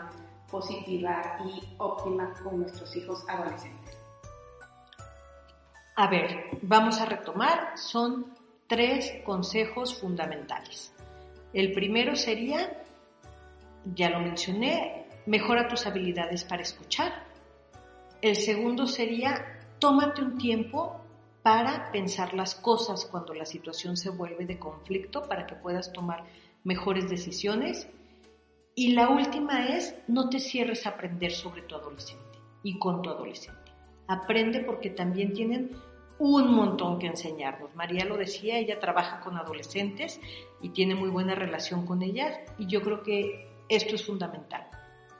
positiva 0.49 1.37
y 1.45 1.75
óptima 1.77 2.33
con 2.43 2.59
nuestros 2.59 2.93
hijos 2.97 3.23
adolescentes. 3.29 4.00
A 5.95 6.07
ver, 6.07 6.45
vamos 6.61 6.99
a 6.99 7.05
retomar. 7.05 7.77
Son 7.77 8.33
tres 8.67 9.13
consejos 9.25 9.99
fundamentales. 9.99 10.93
El 11.53 11.73
primero 11.73 12.15
sería, 12.15 12.83
ya 13.93 14.09
lo 14.09 14.19
mencioné, 14.19 15.07
mejora 15.25 15.67
tus 15.67 15.85
habilidades 15.85 16.43
para 16.43 16.61
escuchar. 16.61 17.25
El 18.21 18.35
segundo 18.35 18.87
sería, 18.87 19.59
tómate 19.79 20.21
un 20.21 20.37
tiempo 20.37 21.01
para 21.43 21.91
pensar 21.91 22.33
las 22.33 22.55
cosas 22.55 23.05
cuando 23.05 23.33
la 23.33 23.45
situación 23.45 23.97
se 23.97 24.11
vuelve 24.11 24.45
de 24.45 24.59
conflicto 24.59 25.27
para 25.27 25.47
que 25.47 25.55
puedas 25.55 25.91
tomar 25.91 26.23
mejores 26.63 27.09
decisiones. 27.09 27.89
Y 28.75 28.93
la 28.93 29.09
última 29.09 29.67
es, 29.67 29.95
no 30.07 30.29
te 30.29 30.39
cierres 30.39 30.85
a 30.85 30.91
aprender 30.91 31.31
sobre 31.31 31.63
tu 31.63 31.75
adolescente 31.75 32.39
y 32.63 32.79
con 32.79 33.01
tu 33.01 33.09
adolescente. 33.09 33.60
Aprende 34.11 34.59
porque 34.59 34.89
también 34.89 35.31
tienen 35.31 35.71
un 36.19 36.53
montón 36.53 36.99
que 36.99 37.07
enseñarnos. 37.07 37.73
María 37.75 38.03
lo 38.03 38.17
decía, 38.17 38.57
ella 38.57 38.77
trabaja 38.77 39.21
con 39.21 39.37
adolescentes 39.37 40.19
y 40.61 40.69
tiene 40.69 40.95
muy 40.95 41.09
buena 41.09 41.33
relación 41.33 41.85
con 41.85 42.01
ellas 42.01 42.37
y 42.59 42.67
yo 42.67 42.81
creo 42.81 43.03
que 43.03 43.47
esto 43.69 43.95
es 43.95 44.05
fundamental. 44.05 44.67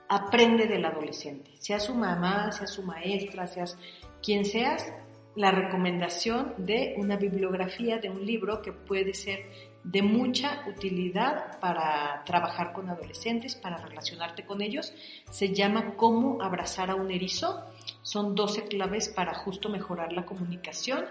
aprende 0.10 0.68
del 0.68 0.84
adolescente, 0.84 1.52
sea 1.58 1.80
su 1.80 1.96
mamá, 1.96 2.52
sea 2.52 2.68
su 2.68 2.84
maestra, 2.84 3.48
seas 3.48 3.78
quien 4.22 4.44
seas, 4.44 4.92
la 5.36 5.52
recomendación 5.52 6.54
de 6.58 6.96
una 6.98 7.16
bibliografía, 7.16 7.98
de 7.98 8.10
un 8.10 8.26
libro 8.26 8.62
que 8.62 8.74
puede 8.74 9.14
ser 9.14 9.46
de 9.84 10.02
mucha 10.02 10.66
utilidad 10.68 11.60
para 11.60 12.24
trabajar 12.26 12.74
con 12.74 12.90
adolescentes, 12.90 13.56
para 13.56 13.78
relacionarte 13.78 14.46
con 14.46 14.62
ellos. 14.62 14.94
Se 15.30 15.54
llama 15.54 15.96
Cómo 15.96 16.42
abrazar 16.42 16.92
a 16.92 16.96
un 16.96 17.10
erizo. 17.10 17.64
Son 18.02 18.36
12 18.36 18.64
claves 18.64 19.10
para 19.10 19.34
justo 19.34 19.70
mejorar 19.70 20.14
la 20.14 20.26
comunicación. 20.26 21.06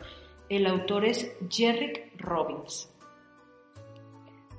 El 0.48 0.66
autor 0.66 1.04
es 1.04 1.32
Jerrick 1.48 2.12
Robbins. 2.18 2.90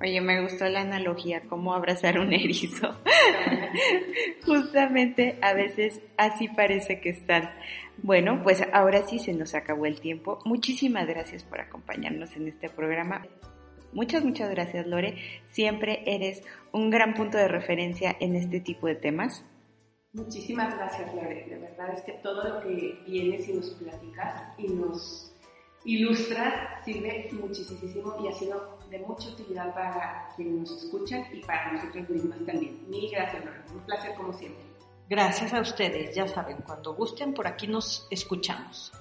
Oye, 0.02 0.20
me 0.20 0.42
gustó 0.42 0.68
la 0.68 0.80
analogía, 0.80 1.42
cómo 1.48 1.74
abrazar 1.74 2.18
un 2.18 2.32
erizo. 2.32 2.90
Justamente 4.44 5.38
a 5.42 5.52
veces 5.52 6.00
así 6.16 6.48
parece 6.48 7.00
que 7.00 7.10
están. 7.10 7.50
Bueno, 7.98 8.42
pues 8.42 8.64
ahora 8.72 9.06
sí 9.06 9.20
se 9.20 9.32
nos 9.32 9.54
acabó 9.54 9.86
el 9.86 10.00
tiempo. 10.00 10.40
Muchísimas 10.44 11.06
gracias 11.06 11.44
por 11.44 11.60
acompañarnos 11.60 12.34
en 12.36 12.48
este 12.48 12.68
programa. 12.68 13.22
Muchas, 13.92 14.24
muchas 14.24 14.50
gracias, 14.50 14.86
Lore. 14.86 15.18
Siempre 15.46 16.02
eres 16.06 16.42
un 16.72 16.90
gran 16.90 17.14
punto 17.14 17.38
de 17.38 17.46
referencia 17.46 18.16
en 18.18 18.34
este 18.34 18.58
tipo 18.58 18.88
de 18.88 18.96
temas. 18.96 19.44
Muchísimas 20.12 20.74
gracias, 20.76 21.14
Lore. 21.14 21.46
De 21.48 21.58
verdad 21.58 21.90
es 21.94 22.02
que 22.02 22.12
todo 22.22 22.44
lo 22.44 22.60
que 22.60 23.02
vienes 23.06 23.48
y 23.48 23.54
nos 23.54 23.70
platicas 23.70 24.58
y 24.58 24.68
nos 24.68 25.34
ilustras 25.84 26.84
sirve 26.84 27.30
muchísimo 27.32 28.16
y 28.22 28.28
ha 28.28 28.32
sido 28.32 28.78
de 28.90 28.98
mucha 29.00 29.30
utilidad 29.30 29.74
para 29.74 30.28
quienes 30.36 30.70
nos 30.70 30.84
escuchan 30.84 31.24
y 31.32 31.40
para 31.40 31.72
nosotros 31.72 32.10
mismos 32.10 32.44
también. 32.44 32.84
Mil 32.88 33.10
gracias, 33.10 33.44
Lore. 33.44 33.60
Un 33.72 33.80
placer 33.80 34.14
como 34.14 34.32
siempre. 34.32 34.62
Gracias 35.08 35.52
a 35.52 35.60
ustedes, 35.60 36.14
ya 36.14 36.28
saben, 36.28 36.58
cuando 36.58 36.94
gusten 36.94 37.34
por 37.34 37.46
aquí 37.46 37.66
nos 37.66 38.06
escuchamos. 38.10 38.92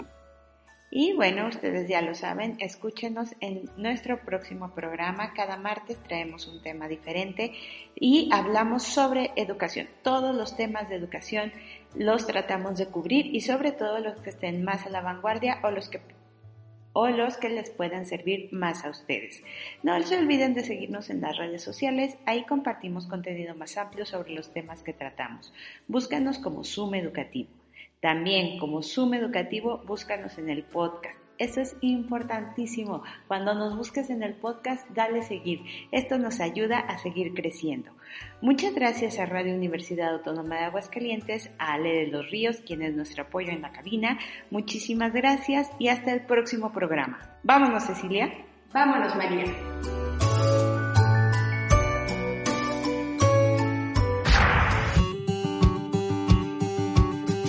Y 0.93 1.13
bueno, 1.13 1.47
ustedes 1.47 1.88
ya 1.88 2.01
lo 2.01 2.13
saben, 2.13 2.58
escúchenos 2.60 3.34
en 3.39 3.69
nuestro 3.77 4.19
próximo 4.25 4.75
programa. 4.75 5.32
Cada 5.34 5.56
martes 5.56 5.97
traemos 6.04 6.47
un 6.47 6.62
tema 6.62 6.89
diferente 6.89 7.54
y 7.95 8.27
hablamos 8.34 8.84
sobre 8.84 9.32
educación. 9.38 9.88
Todos 10.04 10.36
los 10.36 10.58
temas 10.58 10.89
de 10.89 10.95
educación 10.95 11.54
los 11.95 12.27
tratamos 12.27 12.77
de 12.77 12.88
cubrir 12.88 13.34
y 13.34 13.39
sobre 13.39 13.71
todo 13.71 13.99
los 13.99 14.17
que 14.17 14.32
estén 14.32 14.65
más 14.65 14.86
a 14.86 14.89
la 14.89 14.99
vanguardia 14.99 15.60
o 15.63 15.71
los 15.71 15.88
que 15.88 16.01
o 16.93 17.08
los 17.08 17.38
que 17.38 17.47
les 17.47 17.69
puedan 17.69 18.06
servir 18.06 18.49
más 18.51 18.84
a 18.84 18.89
ustedes. 18.89 19.41
No 19.84 19.97
se 20.04 20.17
olviden 20.17 20.54
de 20.54 20.65
seguirnos 20.65 21.10
en 21.10 21.21
las 21.21 21.38
redes 21.38 21.63
sociales, 21.63 22.17
ahí 22.25 22.43
compartimos 22.43 23.08
contenido 23.08 23.56
más 23.56 23.77
amplio 23.77 24.06
sobre 24.06 24.34
los 24.34 24.51
temas 24.51 24.84
que 24.84 24.91
tratamos. 24.91 25.54
Búscanos 25.88 26.38
como 26.38 26.65
Zoom 26.65 26.95
Educativo. 26.95 27.61
También 28.02 28.58
como 28.58 28.82
Zoom 28.82 29.14
Educativo, 29.14 29.82
búscanos 29.86 30.38
en 30.38 30.50
el 30.50 30.64
podcast. 30.64 31.22
Eso 31.38 31.60
es 31.60 31.76
importantísimo. 31.82 33.04
Cuando 33.28 33.56
nos 33.56 33.76
busques 33.76 34.12
en 34.12 34.22
el 34.22 34.36
podcast, 34.36 34.88
dale 34.92 35.24
seguir. 35.24 35.62
Esto 35.92 36.20
nos 36.20 36.40
ayuda 36.40 36.80
a 36.80 37.00
seguir 37.00 37.34
creciendo. 37.34 37.92
Muchas 38.42 38.76
gracias 38.76 39.18
a 39.18 39.26
Radio 39.26 39.56
Universidad 39.56 40.14
Autónoma 40.14 40.58
de 40.58 40.66
Aguascalientes, 40.66 41.50
a 41.58 41.74
Ale 41.74 42.06
de 42.06 42.08
los 42.08 42.30
Ríos, 42.30 42.58
quien 42.66 42.84
es 42.84 42.96
nuestro 42.96 43.24
apoyo 43.24 43.50
en 43.50 43.64
la 43.64 43.72
cabina. 43.72 44.20
Muchísimas 44.52 45.14
gracias 45.14 45.70
y 45.80 45.88
hasta 45.88 46.12
el 46.12 46.26
próximo 46.28 46.72
programa. 46.72 47.20
Vámonos, 47.42 47.86
Cecilia. 47.86 48.32
Vámonos, 48.72 49.16
María. 49.16 49.46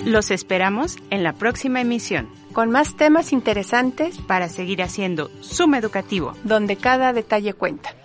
Los 0.05 0.31
esperamos 0.31 0.97
en 1.11 1.23
la 1.23 1.31
próxima 1.31 1.79
emisión, 1.79 2.27
con 2.51 2.69
más 2.69 2.97
temas 2.97 3.31
interesantes 3.31 4.17
para 4.17 4.49
seguir 4.49 4.83
haciendo 4.83 5.31
Suma 5.39 5.77
Educativo, 5.77 6.35
donde 6.43 6.75
cada 6.75 7.13
detalle 7.13 7.53
cuenta. 7.53 7.95